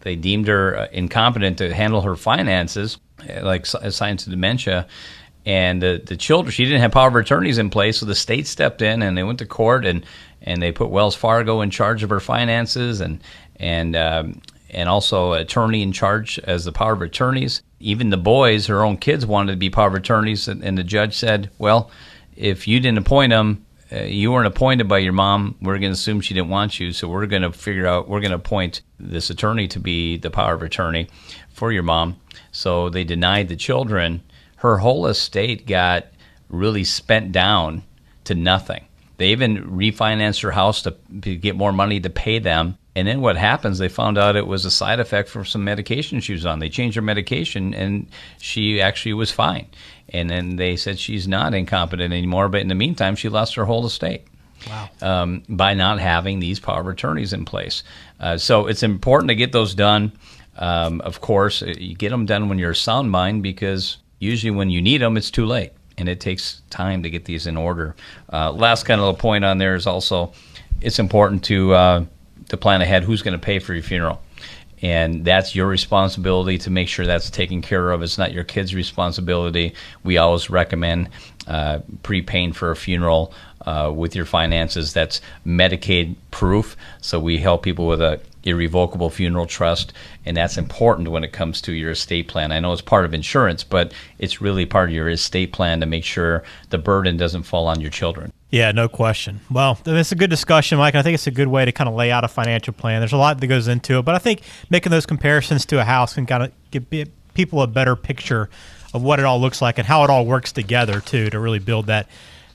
they 0.00 0.16
deemed 0.16 0.48
her 0.48 0.76
uh, 0.76 0.86
incompetent 0.92 1.58
to 1.58 1.72
handle 1.72 2.02
her 2.02 2.16
finances 2.16 2.98
uh, 3.30 3.44
like 3.44 3.64
signs 3.64 4.26
of 4.26 4.30
dementia 4.32 4.86
and 5.44 5.80
the, 5.80 6.02
the 6.04 6.16
children 6.16 6.50
she 6.50 6.64
didn't 6.64 6.80
have 6.80 6.90
power 6.90 7.08
of 7.08 7.14
attorneys 7.14 7.58
in 7.58 7.70
place 7.70 7.98
so 7.98 8.06
the 8.06 8.14
state 8.14 8.46
stepped 8.46 8.82
in 8.82 9.02
and 9.02 9.16
they 9.16 9.22
went 9.22 9.38
to 9.38 9.46
court 9.46 9.86
and 9.86 10.04
and 10.42 10.62
they 10.62 10.72
put 10.72 10.90
Wells 10.90 11.14
Fargo 11.14 11.60
in 11.60 11.70
charge 11.70 12.02
of 12.02 12.10
her 12.10 12.20
finances 12.20 13.00
and 13.00 13.20
and 13.56 13.96
um, 13.96 14.40
and 14.70 14.88
also 14.88 15.32
attorney 15.32 15.82
in 15.82 15.92
charge 15.92 16.38
as 16.40 16.64
the 16.64 16.72
power 16.72 16.92
of 16.92 17.02
attorneys. 17.02 17.62
Even 17.80 18.10
the 18.10 18.16
boys, 18.16 18.66
her 18.66 18.84
own 18.84 18.96
kids, 18.96 19.26
wanted 19.26 19.52
to 19.52 19.58
be 19.58 19.70
power 19.70 19.88
of 19.88 19.94
attorneys, 19.94 20.48
and, 20.48 20.62
and 20.62 20.78
the 20.78 20.84
judge 20.84 21.14
said, 21.14 21.50
"Well, 21.58 21.90
if 22.36 22.68
you 22.68 22.80
didn't 22.80 22.98
appoint 22.98 23.30
them, 23.30 23.66
uh, 23.92 24.00
you 24.02 24.32
weren't 24.32 24.46
appointed 24.46 24.88
by 24.88 24.98
your 24.98 25.12
mom. 25.12 25.56
We're 25.60 25.78
going 25.78 25.92
to 25.92 25.98
assume 25.98 26.20
she 26.20 26.34
didn't 26.34 26.50
want 26.50 26.80
you, 26.80 26.92
so 26.92 27.08
we're 27.08 27.26
going 27.26 27.42
to 27.42 27.52
figure 27.52 27.86
out. 27.86 28.08
We're 28.08 28.20
going 28.20 28.32
to 28.32 28.36
appoint 28.36 28.82
this 28.98 29.30
attorney 29.30 29.68
to 29.68 29.80
be 29.80 30.16
the 30.16 30.30
power 30.30 30.54
of 30.54 30.62
attorney 30.62 31.08
for 31.50 31.72
your 31.72 31.82
mom." 31.82 32.20
So 32.50 32.88
they 32.88 33.04
denied 33.04 33.48
the 33.48 33.56
children. 33.56 34.22
Her 34.56 34.78
whole 34.78 35.06
estate 35.06 35.66
got 35.66 36.06
really 36.48 36.84
spent 36.84 37.32
down 37.32 37.84
to 38.24 38.34
nothing. 38.34 38.86
They 39.18 39.28
even 39.28 39.64
refinanced 39.64 40.42
her 40.42 40.50
house 40.50 40.82
to, 40.82 40.96
to 41.22 41.36
get 41.36 41.56
more 41.56 41.72
money 41.72 42.00
to 42.00 42.10
pay 42.10 42.38
them 42.38 42.76
and 42.96 43.06
then 43.06 43.20
what 43.20 43.36
happens? 43.36 43.76
They 43.76 43.90
found 43.90 44.16
out 44.16 44.36
it 44.36 44.46
was 44.46 44.64
a 44.64 44.70
side 44.70 45.00
effect 45.00 45.28
from 45.28 45.44
some 45.44 45.62
medication 45.62 46.20
she 46.20 46.32
was 46.32 46.46
on. 46.46 46.60
They 46.60 46.70
changed 46.70 46.96
her 46.96 47.02
medication, 47.02 47.74
and 47.74 48.08
she 48.40 48.80
actually 48.80 49.12
was 49.12 49.30
fine. 49.30 49.66
And 50.10 50.30
then 50.30 50.56
they 50.56 50.76
said 50.76 50.98
she's 50.98 51.26
not 51.26 51.54
incompetent 51.54 52.12
anymore. 52.12 52.48
But 52.48 52.60
in 52.60 52.68
the 52.68 52.74
meantime, 52.74 53.16
she 53.16 53.28
lost 53.28 53.54
her 53.54 53.64
whole 53.64 53.86
estate. 53.86 54.22
Wow. 54.68 54.88
Um, 55.02 55.42
by 55.48 55.74
not 55.74 56.00
having 56.00 56.40
these 56.40 56.58
power 56.58 56.80
of 56.80 56.88
attorneys 56.88 57.32
in 57.34 57.44
place. 57.44 57.82
Uh, 58.18 58.38
so 58.38 58.66
it's 58.66 58.82
important 58.82 59.28
to 59.28 59.34
get 59.34 59.52
those 59.52 59.74
done. 59.74 60.12
Um, 60.56 61.02
of 61.02 61.20
course, 61.20 61.62
uh, 61.62 61.74
you 61.78 61.94
get 61.94 62.08
them 62.08 62.24
done 62.24 62.48
when 62.48 62.58
you're 62.58 62.70
a 62.70 62.76
sound 62.76 63.10
mind 63.10 63.42
because 63.42 63.98
usually 64.18 64.50
when 64.50 64.70
you 64.70 64.80
need 64.80 65.02
them, 65.02 65.16
it's 65.16 65.30
too 65.30 65.44
late, 65.44 65.72
and 65.98 66.08
it 66.08 66.20
takes 66.20 66.62
time 66.70 67.02
to 67.02 67.10
get 67.10 67.26
these 67.26 67.46
in 67.46 67.56
order. 67.56 67.94
Uh, 68.32 68.50
last 68.50 68.84
kind 68.84 68.98
of 68.98 69.06
little 69.06 69.20
point 69.20 69.44
on 69.44 69.58
there 69.58 69.74
is 69.74 69.86
also 69.86 70.32
it's 70.80 70.98
important 70.98 71.44
to 71.44 71.74
uh, 71.74 72.04
to 72.48 72.56
plan 72.56 72.80
ahead 72.80 73.04
who's 73.04 73.22
going 73.22 73.38
to 73.38 73.44
pay 73.44 73.58
for 73.58 73.74
your 73.74 73.82
funeral 73.82 74.20
and 74.82 75.24
that's 75.24 75.54
your 75.54 75.66
responsibility 75.66 76.58
to 76.58 76.70
make 76.70 76.88
sure 76.88 77.06
that's 77.06 77.30
taken 77.30 77.62
care 77.62 77.90
of. 77.90 78.02
It's 78.02 78.18
not 78.18 78.32
your 78.32 78.44
kid's 78.44 78.74
responsibility. 78.74 79.74
We 80.04 80.18
always 80.18 80.50
recommend 80.50 81.08
uh, 81.46 81.80
prepaying 82.02 82.52
for 82.52 82.70
a 82.70 82.76
funeral 82.76 83.32
uh, 83.64 83.92
with 83.94 84.14
your 84.14 84.26
finances. 84.26 84.92
That's 84.92 85.20
Medicaid 85.46 86.16
proof. 86.30 86.76
So 87.00 87.18
we 87.18 87.38
help 87.38 87.62
people 87.62 87.86
with 87.86 88.00
a 88.00 88.20
irrevocable 88.46 89.10
funeral 89.10 89.46
trust, 89.46 89.92
and 90.24 90.36
that's 90.36 90.56
important 90.56 91.08
when 91.08 91.24
it 91.24 91.32
comes 91.32 91.60
to 91.60 91.72
your 91.72 91.90
estate 91.90 92.28
plan. 92.28 92.52
I 92.52 92.60
know 92.60 92.72
it's 92.72 92.80
part 92.80 93.04
of 93.04 93.12
insurance, 93.12 93.64
but 93.64 93.92
it's 94.18 94.40
really 94.40 94.66
part 94.66 94.88
of 94.88 94.94
your 94.94 95.08
estate 95.08 95.52
plan 95.52 95.80
to 95.80 95.86
make 95.86 96.04
sure 96.04 96.44
the 96.70 96.78
burden 96.78 97.16
doesn't 97.16 97.42
fall 97.42 97.66
on 97.66 97.80
your 97.80 97.90
children. 97.90 98.32
Yeah, 98.50 98.70
no 98.72 98.88
question. 98.88 99.40
Well, 99.50 99.78
it's 99.84 100.12
a 100.12 100.14
good 100.14 100.30
discussion, 100.30 100.78
Mike. 100.78 100.94
I 100.94 101.02
think 101.02 101.14
it's 101.14 101.26
a 101.26 101.32
good 101.32 101.48
way 101.48 101.64
to 101.64 101.72
kind 101.72 101.88
of 101.88 101.94
lay 101.94 102.12
out 102.12 102.22
a 102.22 102.28
financial 102.28 102.72
plan. 102.72 103.00
There's 103.00 103.12
a 103.12 103.16
lot 103.16 103.40
that 103.40 103.46
goes 103.48 103.66
into 103.66 103.98
it, 103.98 104.04
but 104.04 104.14
I 104.14 104.18
think 104.18 104.42
making 104.70 104.90
those 104.90 105.04
comparisons 105.04 105.66
to 105.66 105.80
a 105.80 105.84
house 105.84 106.14
can 106.14 106.26
kind 106.26 106.44
of 106.44 106.52
give 106.70 106.86
people 107.34 107.62
a 107.62 107.66
better 107.66 107.96
picture 107.96 108.48
of 108.94 109.02
what 109.02 109.18
it 109.18 109.24
all 109.24 109.40
looks 109.40 109.60
like 109.60 109.78
and 109.78 109.86
how 109.86 110.04
it 110.04 110.10
all 110.10 110.24
works 110.24 110.52
together 110.52 111.00
too 111.00 111.28
to 111.30 111.40
really 111.40 111.58
build 111.58 111.86
that 111.86 112.08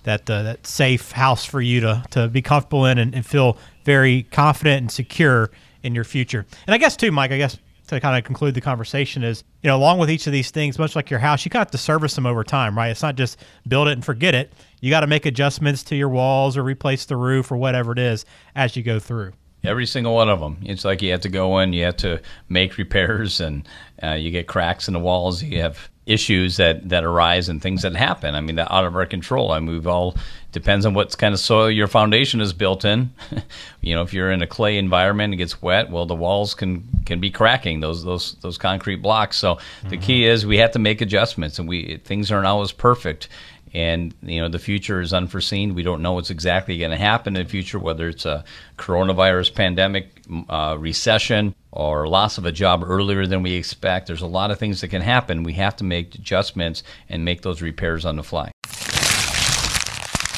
that 0.04 0.28
uh, 0.30 0.44
that 0.44 0.66
safe 0.66 1.12
house 1.12 1.46
for 1.46 1.62
you 1.62 1.82
to 1.82 2.04
to 2.12 2.28
be 2.28 2.42
comfortable 2.42 2.86
in 2.86 2.98
and, 2.98 3.14
and 3.14 3.26
feel 3.26 3.58
very 3.84 4.24
confident 4.32 4.82
and 4.82 4.92
secure 4.92 5.52
in 5.84 5.94
your 5.94 6.04
future. 6.04 6.46
And 6.66 6.74
I 6.74 6.78
guess 6.78 6.96
too, 6.96 7.12
Mike. 7.12 7.32
I 7.32 7.38
guess 7.38 7.58
to 7.96 8.02
kind 8.02 8.18
of 8.18 8.24
conclude 8.24 8.54
the 8.56 8.62
conversation 8.62 9.24
is, 9.24 9.44
you 9.62 9.68
know, 9.68 9.78
along 9.78 10.00
with 10.00 10.10
each 10.10 10.26
of 10.28 10.34
these 10.34 10.52
things, 10.52 10.80
much 10.80 10.96
like 10.96 11.10
your 11.10 11.20
house, 11.20 11.46
you 11.46 11.50
got 11.50 11.72
to 11.72 11.78
service 11.78 12.16
them 12.16 12.26
over 12.26 12.44
time, 12.44 12.76
right? 12.76 12.90
It's 12.90 13.04
not 13.04 13.16
just 13.16 13.38
build 13.68 13.88
it 13.88 13.92
and 13.92 14.04
forget 14.04 14.34
it. 14.34 14.54
You 14.80 14.90
got 14.90 15.02
to 15.02 15.08
make 15.08 15.26
adjustments 15.26 15.84
to 15.84 15.96
your 15.96 16.10
walls 16.10 16.58
or 16.58 16.64
replace 16.64 17.06
the 17.06 17.18
roof 17.18 17.52
or 17.52 17.58
whatever 17.58 17.92
it 17.92 18.00
is 18.00 18.26
as 18.56 18.76
you 18.76 18.84
go 18.84 19.00
through. 19.00 19.34
Every 19.64 19.86
single 19.86 20.16
one 20.16 20.30
of 20.30 20.40
them. 20.40 20.58
It's 20.64 20.84
like 20.84 21.04
you 21.04 21.12
have 21.12 21.22
to 21.22 21.30
go 21.30 21.60
in, 21.60 21.72
you 21.72 21.84
have 21.84 21.98
to 21.98 22.20
make 22.50 22.78
repairs, 22.80 23.40
and 23.40 23.68
uh, 24.02 24.14
you 24.14 24.32
get 24.32 24.48
cracks 24.48 24.88
in 24.88 24.96
the 24.96 25.00
walls. 25.00 25.44
You 25.44 25.62
have 25.62 25.91
issues 26.06 26.58
that, 26.58 26.90
that 26.90 27.04
arise 27.04 27.48
and 27.48 27.62
things 27.62 27.84
that 27.84 27.96
happen. 27.96 28.34
I 28.36 28.42
mean, 28.42 28.56
that 28.56 28.72
out 28.72 28.86
of 28.86 28.96
our 28.96 29.06
control. 29.06 29.52
I 29.52 29.60
mean, 29.60 29.72
we've 29.72 29.88
all 29.88 30.16
depends 30.52 30.86
on 30.86 30.94
what 30.94 31.18
kind 31.18 31.34
of 31.34 31.40
soil 31.40 31.70
your 31.70 31.88
foundation 31.88 32.42
is 32.42 32.54
built 32.54 32.84
in. 32.84 33.12
you 33.82 33.96
know, 33.96 34.02
if 34.02 34.14
you're 34.14 34.32
in 34.32 34.42
a 34.42 34.48
clay 34.48 34.78
environment, 34.78 35.34
it 35.34 35.38
gets 35.38 35.62
wet. 35.62 35.90
Well, 35.90 36.06
the 36.06 36.16
walls 36.16 36.54
can 36.54 36.88
can 37.06 37.20
be 37.20 37.30
cracking 37.30 37.80
those 37.80 38.04
those 38.04 38.34
those 38.42 38.58
concrete 38.58 38.98
blocks. 38.98 39.38
So 39.38 39.56
mm-hmm. 39.56 39.90
the 39.90 39.98
key 39.98 40.26
is 40.26 40.46
we 40.46 40.58
have 40.58 40.72
to 40.72 40.80
make 40.80 41.02
adjustments, 41.02 41.60
and 41.60 41.70
we 41.70 41.98
things 41.98 42.32
aren't 42.32 42.48
always 42.48 42.72
perfect 42.72 43.30
and 43.74 44.14
you 44.22 44.42
know 44.42 44.50
the 44.50 44.60
future 44.60 45.02
is 45.02 45.14
unforeseen. 45.14 45.76
We 45.76 45.84
don't 45.84 46.02
know 46.02 46.14
what's 46.14 46.30
exactly 46.30 46.78
going 46.78 46.92
to 46.92 46.98
happen 46.98 47.36
in 47.36 47.44
the 47.44 47.50
future, 47.50 47.80
whether 47.80 48.10
it's 48.10 48.26
a 48.26 48.44
coronavirus 48.78 49.54
pandemic, 49.54 50.22
uh, 50.50 50.76
recession, 50.80 51.56
or 51.72 52.08
loss 52.08 52.38
of 52.38 52.46
a 52.46 52.52
job 52.52 52.84
earlier 52.86 53.26
than 53.26 53.44
we 53.44 53.54
expect. 53.54 54.08
There's 54.08 54.22
a 54.22 54.28
lot 54.28 54.52
of 54.52 54.60
things 54.60 54.82
that 54.82 54.90
can 54.90 55.02
happen. 55.02 55.44
We 55.44 55.54
have 55.54 55.76
to 55.78 55.84
make 55.84 56.16
adjustments 56.16 56.84
and 57.10 57.24
make 57.24 57.42
those 57.42 57.62
repairs 57.62 58.06
on 58.06 58.16
the 58.16 58.24
fly. 58.24 58.52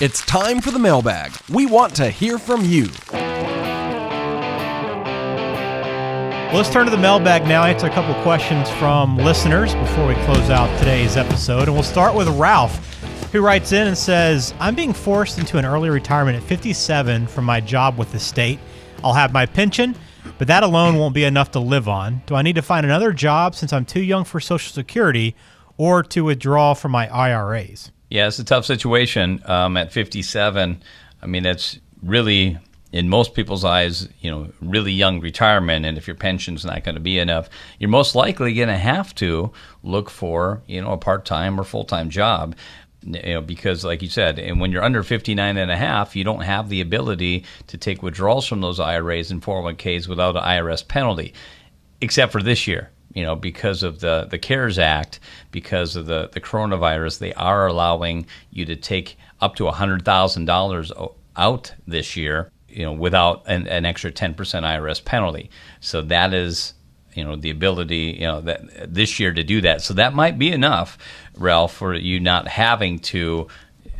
It's 0.02 0.26
time 0.26 0.60
for 0.60 0.72
the 0.72 0.80
mailbag. 0.80 1.32
We 1.50 1.66
want 1.66 1.96
to 1.96 2.10
hear 2.10 2.38
from 2.38 2.66
you. 2.66 2.88
Well, 6.54 6.62
let's 6.62 6.70
turn 6.72 6.86
to 6.86 6.92
the 6.92 6.98
mailbag 6.98 7.48
now. 7.48 7.64
I 7.64 7.70
Answer 7.70 7.88
a 7.88 7.90
couple 7.90 8.14
questions 8.22 8.70
from 8.72 9.18
listeners 9.18 9.74
before 9.74 10.06
we 10.06 10.14
close 10.26 10.52
out 10.52 10.78
today's 10.78 11.18
episode. 11.18 11.64
And 11.64 11.74
we'll 11.74 11.82
start 11.82 12.14
with 12.14 12.28
Ralph 12.30 12.80
who 13.34 13.42
writes 13.42 13.72
in 13.72 13.88
and 13.88 13.98
says, 13.98 14.54
I'm 14.60 14.76
being 14.76 14.94
forced 14.94 15.40
into 15.40 15.58
an 15.58 15.66
early 15.66 15.90
retirement 15.90 16.38
at 16.38 16.44
57 16.44 17.26
from 17.26 17.46
my 17.46 17.60
job 17.60 17.98
with 17.98 18.12
the 18.12 18.20
state. 18.20 18.60
I'll 19.04 19.14
have 19.14 19.34
my 19.34 19.48
pension, 19.48 19.96
but 20.38 20.48
that 20.50 20.62
alone 20.62 21.00
won't 21.00 21.16
be 21.16 21.24
enough 21.24 21.50
to 21.52 21.60
live 21.60 21.90
on. 21.90 22.22
Do 22.28 22.36
I 22.36 22.44
need 22.44 22.54
to 22.58 22.62
find 22.62 22.86
another 22.86 23.12
job 23.12 23.56
since 23.56 23.74
I'm 23.74 23.86
too 23.86 24.04
young 24.04 24.24
for 24.24 24.40
Social 24.40 24.72
Security 24.72 25.36
or 25.78 26.04
to 26.04 26.26
withdraw 26.26 26.76
from 26.76 26.92
my 26.92 27.10
IRAs? 27.10 27.92
Yeah, 28.12 28.28
it's 28.28 28.38
a 28.38 28.44
tough 28.44 28.66
situation 28.66 29.42
um, 29.46 29.78
at 29.78 29.92
57. 29.92 30.84
I 31.20 31.26
mean, 31.26 31.48
it's 31.48 31.80
really 32.04 32.60
in 32.92 33.10
most 33.10 33.34
people's 33.34 33.66
eyes, 33.66 34.08
you 34.22 34.30
know, 34.30 34.48
really 34.62 34.92
young 34.92 35.20
retirement, 35.20 35.84
and 35.84 35.98
if 35.98 36.06
your 36.06 36.16
pension's 36.16 36.64
not 36.64 36.84
going 36.84 36.94
to 36.94 37.02
be 37.02 37.18
enough, 37.18 37.50
you're 37.80 37.90
most 37.90 38.14
likely 38.14 38.54
going 38.54 38.68
to 38.68 38.78
have 38.78 39.16
to 39.16 39.52
look 39.82 40.12
for, 40.12 40.62
you 40.68 40.80
know, 40.80 40.92
a 40.92 40.98
part-time 40.98 41.60
or 41.60 41.64
full-time 41.64 42.12
job 42.12 42.56
you 43.06 43.34
know, 43.34 43.42
because 43.42 43.84
like 43.84 44.02
you 44.02 44.10
said, 44.10 44.40
and 44.40 44.60
when 44.60 44.72
you're 44.72 44.84
under 44.84 45.04
59 45.04 45.58
and 45.58 45.72
a 45.72 45.78
half, 45.78 46.16
you 46.16 46.24
don't 46.24 46.42
have 46.42 46.70
the 46.70 46.82
ability 46.82 47.44
to 47.68 47.78
take 47.78 48.04
withdrawals 48.04 48.48
from 48.48 48.62
those 48.62 48.80
IRAs 48.80 49.32
and 49.32 49.42
401ks 49.42 50.08
without 50.08 50.36
an 50.36 50.44
IRS 50.44 50.88
penalty, 50.88 51.34
except 52.02 52.32
for 52.32 52.42
this 52.42 52.68
year. 52.68 52.90
You 53.14 53.24
know, 53.24 53.36
because 53.36 53.84
of 53.84 54.00
the, 54.00 54.28
the 54.30 54.40
CARES 54.40 54.80
Act, 54.80 55.20
because 55.52 55.96
of 55.96 56.08
the, 56.08 56.30
the 56.32 56.42
coronavirus, 56.42 57.20
they 57.20 57.32
are 57.36 57.68
allowing 57.68 58.26
you 58.50 58.66
to 58.66 58.76
take 58.76 59.18
up 59.40 59.56
to 59.58 59.66
$100,000 59.66 61.14
out 61.36 61.74
this 61.86 62.16
year, 62.18 62.50
you 62.68 62.84
know, 62.84 62.92
without 62.92 63.44
an, 63.46 63.68
an 63.68 63.86
extra 63.86 64.12
10% 64.12 64.36
IRS 64.36 65.06
penalty. 65.06 65.52
So 65.80 66.02
that 66.02 66.34
is 66.34 66.74
you 67.16 67.24
know 67.24 67.36
the 67.36 67.50
ability 67.50 68.18
you 68.20 68.28
know 68.28 68.42
that 68.42 68.94
this 68.94 69.20
year 69.20 69.34
to 69.34 69.44
do 69.44 69.62
that. 69.62 69.82
So 69.82 69.94
that 69.96 70.14
might 70.14 70.38
be 70.38 70.52
enough, 70.52 70.98
Ralph, 71.36 71.74
for 71.74 71.94
you 71.94 72.20
not 72.20 72.48
having 72.48 73.00
to 73.00 73.48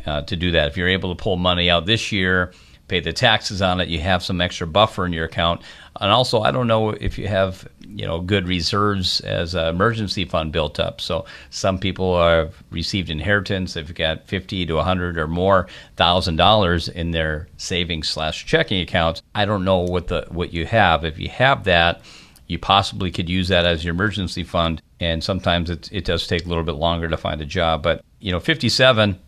uh, 0.06 0.22
to 0.22 0.36
do 0.36 0.52
that. 0.52 0.68
If 0.68 0.76
you're 0.76 0.88
able 0.88 1.14
to 1.14 1.22
pull 1.22 1.36
money 1.36 1.70
out 1.70 1.86
this 1.86 2.12
year, 2.12 2.52
pay 2.88 3.00
the 3.00 3.12
taxes 3.12 3.62
on 3.62 3.80
it, 3.80 3.88
you 3.88 3.98
have 4.00 4.22
some 4.22 4.40
extra 4.40 4.66
buffer 4.66 5.06
in 5.06 5.12
your 5.12 5.24
account. 5.24 5.62
And 6.00 6.10
also, 6.10 6.42
I 6.42 6.50
don't 6.50 6.66
know 6.66 6.90
if 6.90 7.18
you 7.18 7.28
have 7.28 7.66
you 7.86 8.06
know 8.06 8.20
good 8.20 8.48
reserves 8.48 9.20
as 9.20 9.54
an 9.54 9.66
emergency 9.66 10.24
fund 10.24 10.52
built 10.52 10.80
up. 10.80 11.00
So 11.00 11.24
some 11.50 11.78
people 11.78 12.20
have 12.20 12.62
received 12.70 13.10
inheritance. 13.10 13.74
They've 13.74 13.94
got 13.94 14.26
fifty 14.26 14.66
to 14.66 14.82
hundred 14.82 15.18
or 15.18 15.28
more 15.28 15.68
thousand 15.96 16.36
dollars 16.36 16.88
in 16.88 17.12
their 17.12 17.48
savings 17.56 18.08
slash 18.08 18.44
checking 18.44 18.80
accounts. 18.80 19.22
I 19.34 19.44
don't 19.44 19.64
know 19.64 19.78
what 19.78 20.08
the 20.08 20.26
what 20.30 20.52
you 20.52 20.66
have. 20.66 21.04
If 21.04 21.18
you 21.18 21.28
have 21.28 21.64
that 21.64 22.02
you 22.46 22.58
possibly 22.58 23.10
could 23.10 23.28
use 23.28 23.48
that 23.48 23.64
as 23.64 23.84
your 23.84 23.94
emergency 23.94 24.44
fund. 24.44 24.82
And 25.00 25.24
sometimes 25.24 25.70
it, 25.70 25.90
it 25.92 26.04
does 26.04 26.26
take 26.26 26.44
a 26.44 26.48
little 26.48 26.64
bit 26.64 26.74
longer 26.74 27.08
to 27.08 27.16
find 27.16 27.40
a 27.40 27.46
job. 27.46 27.82
But, 27.82 28.04
you 28.20 28.32
know, 28.32 28.40
57, 28.40 29.18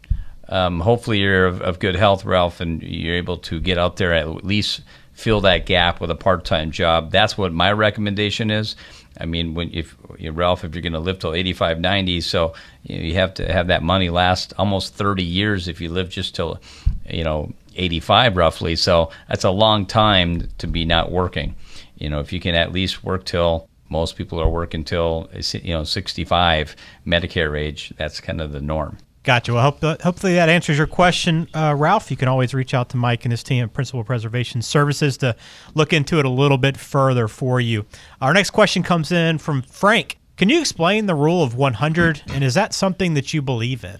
um, 0.49 0.81
hopefully 0.81 1.19
you're 1.19 1.47
of, 1.47 1.61
of, 1.63 1.79
good 1.79 1.97
health, 1.97 2.25
Ralph, 2.25 2.61
and 2.61 2.83
you're 2.83 3.17
able 3.17 3.39
to 3.39 3.59
get 3.61 3.79
out 3.79 3.97
there 3.97 4.13
at 4.13 4.45
least 4.45 4.83
fill 5.13 5.41
that 5.41 5.67
gap 5.67 6.01
with 6.01 6.11
a 6.11 6.15
part-time 6.15 6.71
job. 6.71 7.11
That's 7.11 7.39
what 7.39 7.53
my 7.53 7.73
recommendation 7.73 8.51
is. 8.51 8.77
I 9.19 9.25
mean, 9.25 9.55
when 9.55 9.73
if 9.73 9.97
you 10.19 10.31
know, 10.31 10.37
Ralph, 10.37 10.63
if 10.63 10.75
you're 10.75 10.83
going 10.83 10.93
to 10.93 11.01
live 11.01 11.19
till 11.19 11.33
85, 11.33 11.81
90, 11.81 12.21
so 12.21 12.53
you, 12.83 12.99
know, 12.99 13.03
you 13.03 13.15
have 13.15 13.33
to 13.35 13.51
have 13.51 13.69
that 13.69 13.83
money 13.83 14.11
last 14.11 14.53
almost 14.59 14.95
30 14.95 15.25
years 15.25 15.69
if 15.69 15.81
you 15.81 15.89
live 15.89 16.11
just 16.11 16.35
till, 16.35 16.61
you 17.09 17.25
know, 17.25 17.53
85 17.77 18.37
roughly. 18.37 18.77
So 18.77 19.11
that's 19.27 19.45
a 19.45 19.51
long 19.51 19.87
time 19.87 20.49
to 20.59 20.67
be 20.67 20.85
not 20.85 21.11
working 21.11 21.55
you 21.97 22.09
know, 22.09 22.21
if 22.21 22.33
you 22.33 22.41
can 22.41 22.55
at 22.55 22.73
least 22.73 23.05
work 23.05 23.25
till 23.25 23.69
most 23.89 24.17
people 24.17 24.41
are 24.41 24.49
working 24.49 24.85
till 24.85 25.31
you 25.53 25.73
know 25.73 25.85
65 25.85 26.77
Medicare 27.07 27.59
age, 27.59 27.93
that's 27.97 28.21
kind 28.21 28.41
of 28.41 28.53
the 28.53 28.61
norm. 28.61 28.99
Gotcha. 29.27 29.53
Well, 29.53 29.73
hope, 29.73 30.03
hopefully 30.03 30.35
that 30.35 30.49
answers 30.49 30.79
your 30.79 30.87
question, 30.87 31.49
uh, 31.53 31.75
Ralph. 31.77 32.13
You 32.13 32.17
can 32.17 32.29
always 32.29 32.55
reach 32.55 32.75
out 32.75 32.91
to 32.91 32.97
Mike 32.97 33.25
and 33.25 33.33
his 33.33 33.43
team 33.43 33.65
at 33.65 33.73
Principal 33.73 34.05
Preservation 34.05 34.63
Services 34.63 35.17
to 35.17 35.35
look 35.75 35.93
into 35.93 36.21
it 36.21 36.25
a 36.25 36.31
little 36.31 36.59
bit 36.59 36.77
further 36.77 37.27
for 37.27 37.61
you. 37.61 37.87
Our 38.21 38.33
next 38.33 38.51
question 38.51 38.85
comes 38.85 39.11
in 39.11 39.39
from 39.39 39.63
Frank. 39.63 40.19
Can 40.37 40.49
you 40.49 40.61
explain 40.61 41.07
the 41.07 41.17
rule 41.17 41.43
of 41.43 41.57
100, 41.57 42.23
and 42.29 42.45
is 42.45 42.55
that 42.55 42.73
something 42.73 43.15
that 43.15 43.35
you 43.35 43.43
believe 43.43 43.83
in? 43.83 43.99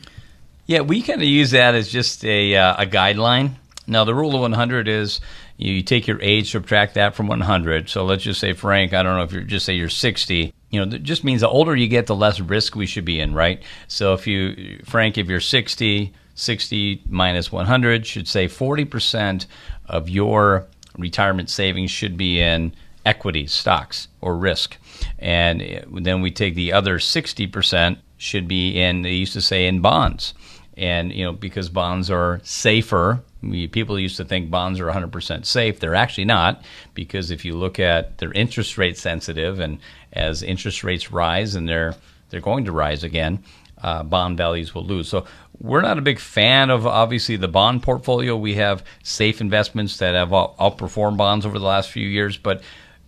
Yeah, 0.67 0.83
we 0.83 1.03
kind 1.03 1.21
of 1.21 1.27
use 1.27 1.51
that 1.51 1.75
as 1.75 1.89
just 1.89 2.25
a, 2.25 2.55
uh, 2.55 2.85
a 2.85 2.87
guideline. 2.87 3.55
Now, 3.89 4.05
the 4.05 4.15
rule 4.15 4.35
of 4.35 4.41
100 4.43 4.87
is 4.87 5.21
you 5.59 5.83
take 5.83 6.07
your 6.07 6.21
age, 6.21 6.51
subtract 6.51 6.95
that 6.95 7.15
from 7.15 7.29
100. 7.29 7.89
So 7.89 8.05
let's 8.05 8.23
just 8.23 8.41
say, 8.41 8.53
Frank, 8.53 8.93
I 8.93 9.03
don't 9.03 9.17
know 9.17 9.23
if 9.23 9.33
you're 9.33 9.43
just 9.43 9.65
say 9.67 9.75
you're 9.75 9.89
60. 9.89 10.53
You 10.71 10.81
know, 10.81 10.91
that 10.91 11.03
just 11.03 11.25
means 11.25 11.41
the 11.41 11.49
older 11.49 11.75
you 11.75 11.89
get, 11.89 12.07
the 12.07 12.15
less 12.15 12.41
risk 12.41 12.77
we 12.77 12.87
should 12.87 13.05
be 13.05 13.21
in, 13.21 13.33
right? 13.33 13.63
So 13.89 14.13
if 14.13 14.27
you, 14.27 14.81
Frank, 14.85 15.17
if 15.17 15.29
you're 15.29 15.41
60, 15.41 16.13
60 16.35 17.03
minus 17.09 17.51
100 17.51 18.07
should 18.07 18.29
say 18.29 18.47
40% 18.47 19.47
of 19.87 20.09
your 20.09 20.67
retirement 20.99 21.49
savings 21.49 21.91
should 21.91 22.17
be 22.17 22.41
in 22.41 22.73
equities, 23.07 23.53
stocks, 23.53 24.09
or 24.21 24.37
risk. 24.37 24.77
And 25.19 25.63
eh, 25.63 25.83
then 25.91 26.21
we 26.21 26.31
take 26.31 26.55
the 26.55 26.73
other 26.73 26.99
60% 26.99 27.99
should 28.19 28.49
be 28.49 28.81
in, 28.81 29.03
they 29.03 29.13
used 29.13 29.33
to 29.35 29.41
say 29.41 29.67
in 29.67 29.81
bonds. 29.81 30.35
And, 30.77 31.13
you 31.13 31.25
know, 31.25 31.33
because 31.33 31.71
bonds 31.71 32.11
are 32.11 32.41
safer 32.45 33.23
we, 33.51 33.67
people 33.67 33.99
used 33.99 34.17
to 34.17 34.25
think 34.25 34.51
bonds 34.51 34.81
are 34.81 34.87
100% 34.87 35.45
safe. 35.45 35.81
They're 35.81 35.95
actually 35.95 36.25
not 36.25 36.63
because 36.95 37.31
if 37.31 37.45
you 37.45 37.57
look 37.57 37.79
at 37.79 38.19
they're 38.19 38.33
interest 38.33 38.79
rate 38.79 38.97
sensitive, 38.99 39.61
and 39.61 39.79
as 40.13 40.43
interest 40.43 40.85
rates 40.85 41.11
rise, 41.11 41.55
and 41.55 41.69
they're 41.69 41.95
they're 42.31 42.41
going 42.41 42.65
to 42.65 42.73
rise 42.73 43.05
again, 43.05 43.43
uh, 43.83 44.03
bond 44.03 44.37
values 44.37 44.75
will 44.75 44.85
lose. 44.85 45.09
So 45.09 45.27
we're 45.61 45.83
not 45.83 45.99
a 45.99 46.03
big 46.03 46.19
fan 46.19 46.71
of 46.71 46.87
obviously 46.87 47.37
the 47.37 47.49
bond 47.49 47.83
portfolio. 47.83 48.37
We 48.37 48.55
have 48.55 48.85
safe 49.03 49.41
investments 49.41 49.99
that 49.99 50.15
have 50.15 50.31
outperformed 50.31 51.17
bonds 51.17 51.47
over 51.47 51.59
the 51.59 51.65
last 51.65 51.91
few 51.91 52.07
years, 52.07 52.37
but 52.37 52.63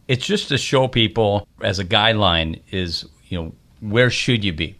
it's 0.06 0.24
just 0.24 0.48
to 0.48 0.58
show 0.58 0.88
people 0.88 1.46
as 1.60 1.78
a 1.78 1.84
guideline 1.84 2.60
is 2.70 3.06
you 3.28 3.38
know 3.38 3.54
where 3.80 4.10
should 4.10 4.44
you 4.44 4.52
be, 4.52 4.76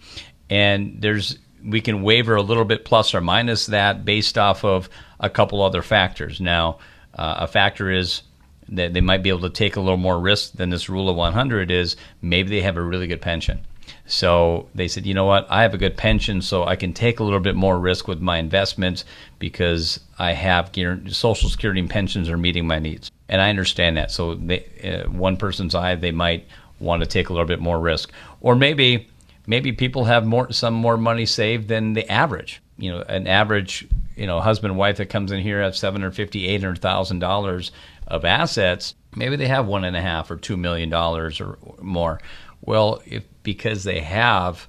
and 0.51 1.01
there's 1.01 1.39
we 1.65 1.81
can 1.81 2.03
waver 2.03 2.37
a 2.37 2.43
little 2.43 2.65
bit 2.65 2.85
plus 2.85 3.15
or 3.15 3.21
minus 3.21 3.67
that 3.67 4.05
based 4.05 4.39
off 4.39 4.65
of 4.65 4.89
a 5.21 5.31
couple 5.31 5.63
other 5.63 5.83
factors. 5.83 6.41
Now, 6.41 6.79
uh, 7.15 7.37
a 7.41 7.47
factor 7.47 7.91
is 7.91 8.23
that 8.69 8.93
they 8.93 9.01
might 9.01 9.23
be 9.23 9.31
able 9.31 9.41
to 9.41 9.51
take 9.51 9.77
a 9.77 9.81
little 9.81 9.97
more 9.97 10.19
risk 10.19 10.53
than 10.53 10.71
this 10.71 10.89
rule 10.89 11.09
of 11.09 11.17
100 11.17 11.71
is 11.71 11.97
maybe 12.21 12.51
they 12.51 12.61
have 12.61 12.77
a 12.77 12.83
really 12.83 13.07
good 13.07 13.23
pension. 13.23 13.61
So 14.07 14.69
they 14.75 14.89
said, 14.89 15.07
you 15.07 15.15
know 15.15 15.25
what, 15.25 15.47
I 15.51 15.63
have 15.63 15.75
a 15.75 15.79
good 15.79 15.97
pension, 15.97 16.41
so 16.43 16.65
I 16.65 16.77
can 16.77 16.93
take 16.93 17.21
a 17.21 17.25
little 17.25 17.41
bit 17.41 17.55
more 17.55 17.79
risk 17.79 18.09
with 18.09 18.21
my 18.21 18.39
investments 18.39 19.05
because 19.39 20.01
I 20.19 20.33
have 20.33 20.71
Social 21.09 21.49
Security 21.49 21.81
and 21.81 21.91
pensions 21.91 22.29
are 22.29 22.39
meeting 22.39 22.67
my 22.67 22.79
needs, 22.79 23.11
and 23.29 23.41
I 23.41 23.51
understand 23.51 23.97
that. 23.97 24.11
So 24.11 24.35
they, 24.35 24.65
uh, 24.85 25.11
one 25.11 25.37
person's 25.37 25.75
eye, 25.75 25.95
they 25.95 26.11
might 26.11 26.47
want 26.81 27.03
to 27.03 27.07
take 27.07 27.29
a 27.29 27.33
little 27.33 27.47
bit 27.47 27.61
more 27.61 27.79
risk, 27.79 28.11
or 28.41 28.55
maybe 28.55 29.08
maybe 29.49 29.73
people 29.73 30.05
have 30.05 30.25
more 30.25 30.53
some 30.53 30.75
more 30.75 30.97
money 30.97 31.27
saved 31.27 31.67
than 31.67 31.95
the 31.95 32.09
average. 32.13 32.63
You 32.77 32.93
know, 32.93 33.03
an 33.09 33.27
average 33.27 33.89
you 34.15 34.27
know 34.27 34.39
husband 34.39 34.73
and 34.73 34.79
wife 34.79 34.99
that 34.99 35.07
comes 35.07 35.33
in 35.33 35.41
here 35.41 35.61
have 35.63 35.77
seven 35.77 36.03
hundred 36.03 36.15
fifty, 36.15 36.47
eight 36.47 36.63
hundred 36.63 36.81
thousand 36.81 37.19
dollars 37.19 37.73
of 38.07 38.25
assets. 38.25 38.95
Maybe 39.17 39.35
they 39.35 39.49
have 39.49 39.67
one 39.67 39.85
and 39.85 39.97
a 39.97 40.01
half 40.01 40.31
or 40.31 40.37
two 40.37 40.57
million 40.57 40.91
dollars 40.91 41.41
or 41.41 41.59
more. 41.81 42.21
Well, 42.61 43.03
if 43.07 43.25
because 43.43 43.83
they 43.83 44.01
have 44.01 44.69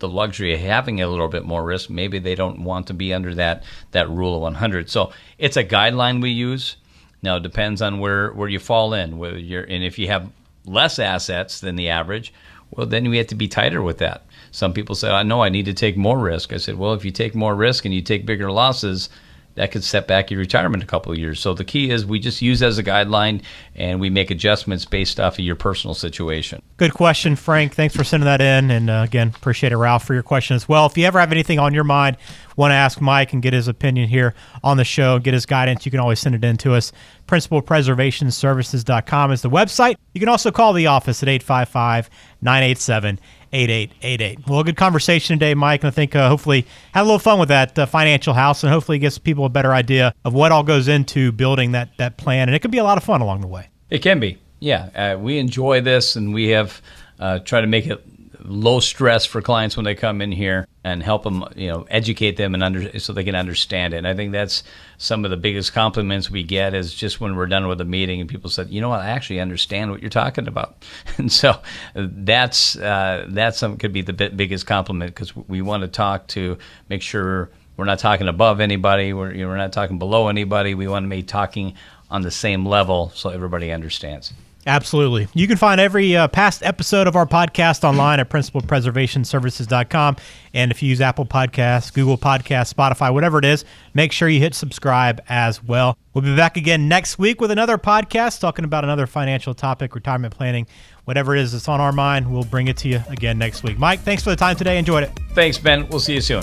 the 0.00 0.08
luxury 0.08 0.54
of 0.54 0.60
having 0.60 1.00
a 1.00 1.08
little 1.08 1.28
bit 1.28 1.44
more 1.44 1.64
risk, 1.64 1.88
maybe 1.88 2.18
they 2.18 2.34
don't 2.34 2.62
want 2.62 2.88
to 2.88 2.94
be 2.94 3.14
under 3.14 3.34
that 3.36 3.64
that 3.92 4.10
rule 4.10 4.34
of 4.34 4.42
100. 4.42 4.90
So 4.90 5.12
it's 5.38 5.56
a 5.56 5.64
guideline 5.64 6.20
we 6.20 6.30
use. 6.30 6.76
Now 7.22 7.36
it 7.36 7.42
depends 7.42 7.80
on 7.80 8.00
where 8.00 8.32
where 8.32 8.48
you 8.48 8.58
fall 8.58 8.94
in. 8.94 9.18
Whether 9.18 9.38
you're 9.38 9.64
and 9.64 9.84
if 9.84 9.98
you 9.98 10.08
have 10.08 10.30
less 10.64 10.98
assets 10.98 11.60
than 11.60 11.76
the 11.76 11.88
average, 11.88 12.32
well 12.70 12.86
then 12.86 13.08
we 13.08 13.18
have 13.18 13.26
to 13.28 13.34
be 13.34 13.48
tighter 13.48 13.82
with 13.82 13.98
that. 13.98 14.24
Some 14.50 14.72
people 14.72 14.94
say, 14.94 15.10
"I 15.10 15.22
know 15.22 15.42
I 15.42 15.48
need 15.48 15.66
to 15.66 15.74
take 15.74 15.96
more 15.96 16.18
risk." 16.18 16.52
I 16.52 16.56
said, 16.56 16.78
"Well, 16.78 16.94
if 16.94 17.04
you 17.04 17.10
take 17.10 17.34
more 17.34 17.54
risk 17.54 17.84
and 17.84 17.94
you 17.94 18.00
take 18.02 18.26
bigger 18.26 18.50
losses, 18.50 19.08
that 19.58 19.72
could 19.72 19.82
set 19.82 20.06
back 20.06 20.30
your 20.30 20.38
retirement 20.38 20.84
a 20.84 20.86
couple 20.86 21.10
of 21.10 21.18
years. 21.18 21.40
So 21.40 21.52
the 21.52 21.64
key 21.64 21.90
is 21.90 22.06
we 22.06 22.20
just 22.20 22.40
use 22.40 22.62
as 22.62 22.78
a 22.78 22.84
guideline 22.84 23.42
and 23.74 24.00
we 24.00 24.08
make 24.08 24.30
adjustments 24.30 24.84
based 24.84 25.18
off 25.18 25.34
of 25.34 25.44
your 25.44 25.56
personal 25.56 25.94
situation. 25.94 26.62
Good 26.76 26.94
question, 26.94 27.34
Frank. 27.34 27.74
Thanks 27.74 27.96
for 27.96 28.04
sending 28.04 28.26
that 28.26 28.40
in. 28.40 28.70
And 28.70 28.88
uh, 28.88 29.02
again, 29.04 29.32
appreciate 29.34 29.72
it, 29.72 29.76
Ralph, 29.76 30.04
for 30.04 30.14
your 30.14 30.22
question 30.22 30.54
as 30.54 30.68
well. 30.68 30.86
If 30.86 30.96
you 30.96 31.06
ever 31.06 31.18
have 31.18 31.32
anything 31.32 31.58
on 31.58 31.74
your 31.74 31.82
mind, 31.82 32.18
want 32.56 32.70
to 32.70 32.76
ask 32.76 33.00
Mike 33.00 33.32
and 33.32 33.42
get 33.42 33.52
his 33.52 33.66
opinion 33.66 34.08
here 34.08 34.34
on 34.62 34.76
the 34.76 34.84
show, 34.84 35.18
get 35.18 35.34
his 35.34 35.44
guidance, 35.44 35.84
you 35.84 35.90
can 35.90 36.00
always 36.00 36.20
send 36.20 36.36
it 36.36 36.44
in 36.44 36.56
to 36.58 36.74
us. 36.74 36.92
PrincipalPreservationServices.com 37.26 39.32
is 39.32 39.42
the 39.42 39.50
website. 39.50 39.96
You 40.14 40.20
can 40.20 40.28
also 40.28 40.52
call 40.52 40.72
the 40.72 40.86
office 40.86 41.20
at 41.22 41.28
855 41.28 42.08
987 42.42 43.18
8888. 43.52 44.46
Well, 44.48 44.62
good 44.64 44.76
conversation 44.76 45.38
today, 45.38 45.54
Mike. 45.54 45.82
And 45.82 45.88
I 45.88 45.90
think 45.90 46.14
uh, 46.14 46.28
hopefully 46.28 46.66
had 46.92 47.02
a 47.02 47.04
little 47.04 47.18
fun 47.18 47.38
with 47.38 47.48
that 47.48 47.78
uh, 47.78 47.86
financial 47.86 48.34
house 48.34 48.62
and 48.62 48.72
hopefully 48.72 48.98
gives 48.98 49.18
people 49.18 49.44
a 49.44 49.48
better 49.48 49.72
idea 49.72 50.14
of 50.24 50.34
what 50.34 50.52
all 50.52 50.62
goes 50.62 50.88
into 50.88 51.32
building 51.32 51.72
that, 51.72 51.96
that 51.98 52.16
plan. 52.16 52.48
And 52.48 52.54
it 52.54 52.60
can 52.60 52.70
be 52.70 52.78
a 52.78 52.84
lot 52.84 52.98
of 52.98 53.04
fun 53.04 53.20
along 53.20 53.40
the 53.40 53.46
way. 53.46 53.68
It 53.90 53.98
can 53.98 54.20
be. 54.20 54.38
Yeah. 54.60 54.90
Uh, 54.94 55.18
we 55.18 55.38
enjoy 55.38 55.80
this 55.80 56.16
and 56.16 56.34
we 56.34 56.48
have 56.48 56.82
uh, 57.18 57.38
tried 57.40 57.62
to 57.62 57.66
make 57.66 57.86
it 57.86 58.04
low 58.40 58.80
stress 58.80 59.24
for 59.24 59.42
clients 59.42 59.76
when 59.76 59.84
they 59.84 59.94
come 59.94 60.20
in 60.20 60.32
here 60.32 60.66
and 60.84 61.02
help 61.02 61.22
them, 61.24 61.44
you 61.56 61.68
know, 61.68 61.86
educate 61.90 62.36
them 62.36 62.54
and 62.54 62.62
under 62.62 62.98
so 62.98 63.12
they 63.12 63.24
can 63.24 63.34
understand 63.34 63.94
it. 63.94 63.98
And 63.98 64.08
I 64.08 64.14
think 64.14 64.32
that's 64.32 64.62
some 64.96 65.24
of 65.24 65.30
the 65.30 65.36
biggest 65.36 65.72
compliments 65.72 66.30
we 66.30 66.42
get 66.42 66.74
is 66.74 66.94
just 66.94 67.20
when 67.20 67.36
we're 67.36 67.46
done 67.46 67.68
with 67.68 67.80
a 67.80 67.84
meeting 67.84 68.20
and 68.20 68.28
people 68.28 68.50
said, 68.50 68.70
you 68.70 68.80
know 68.80 68.88
what, 68.88 69.00
I 69.00 69.08
actually 69.08 69.40
understand 69.40 69.90
what 69.90 70.00
you're 70.00 70.10
talking 70.10 70.48
about. 70.48 70.84
And 71.18 71.32
so 71.32 71.60
that's 71.94 72.76
uh, 72.76 73.26
that's 73.28 73.58
some 73.58 73.76
could 73.76 73.92
be 73.92 74.02
the 74.02 74.12
biggest 74.12 74.66
compliment 74.66 75.12
because 75.12 75.34
we 75.34 75.62
want 75.62 75.82
to 75.82 75.88
talk 75.88 76.28
to 76.28 76.56
make 76.88 77.02
sure 77.02 77.50
we're 77.76 77.86
not 77.86 77.98
talking 77.98 78.28
above 78.28 78.60
anybody, 78.60 79.12
we're 79.12 79.32
you 79.32 79.42
know, 79.42 79.48
we're 79.48 79.56
not 79.56 79.72
talking 79.72 79.98
below 79.98 80.28
anybody. 80.28 80.74
We 80.74 80.86
want 80.86 81.04
to 81.04 81.10
be 81.10 81.24
talking 81.24 81.74
on 82.10 82.22
the 82.22 82.30
same 82.30 82.64
level 82.64 83.10
so 83.14 83.30
everybody 83.30 83.72
understands. 83.72 84.32
Absolutely. 84.68 85.28
You 85.32 85.48
can 85.48 85.56
find 85.56 85.80
every 85.80 86.14
uh, 86.14 86.28
past 86.28 86.62
episode 86.62 87.06
of 87.06 87.16
our 87.16 87.24
podcast 87.24 87.84
online 87.84 88.20
at 88.20 88.28
principalpreservationservices.com. 88.28 90.16
And 90.52 90.70
if 90.70 90.82
you 90.82 90.90
use 90.90 91.00
Apple 91.00 91.24
Podcasts, 91.24 91.90
Google 91.90 92.18
Podcasts, 92.18 92.74
Spotify, 92.74 93.12
whatever 93.12 93.38
it 93.38 93.46
is, 93.46 93.64
make 93.94 94.12
sure 94.12 94.28
you 94.28 94.40
hit 94.40 94.54
subscribe 94.54 95.22
as 95.30 95.64
well. 95.64 95.96
We'll 96.12 96.22
be 96.22 96.36
back 96.36 96.58
again 96.58 96.86
next 96.86 97.18
week 97.18 97.40
with 97.40 97.50
another 97.50 97.78
podcast 97.78 98.40
talking 98.40 98.66
about 98.66 98.84
another 98.84 99.06
financial 99.06 99.54
topic, 99.54 99.94
retirement 99.94 100.36
planning, 100.36 100.66
whatever 101.04 101.34
it 101.34 101.40
is 101.40 101.52
that's 101.52 101.68
on 101.68 101.80
our 101.80 101.92
mind. 101.92 102.30
We'll 102.30 102.44
bring 102.44 102.68
it 102.68 102.76
to 102.78 102.88
you 102.88 103.02
again 103.08 103.38
next 103.38 103.62
week. 103.62 103.78
Mike, 103.78 104.00
thanks 104.00 104.22
for 104.22 104.28
the 104.28 104.36
time 104.36 104.56
today. 104.56 104.76
Enjoyed 104.76 105.02
it. 105.02 105.18
Thanks, 105.32 105.56
Ben. 105.56 105.88
We'll 105.88 106.00
see 106.00 106.14
you 106.14 106.20
soon. 106.20 106.42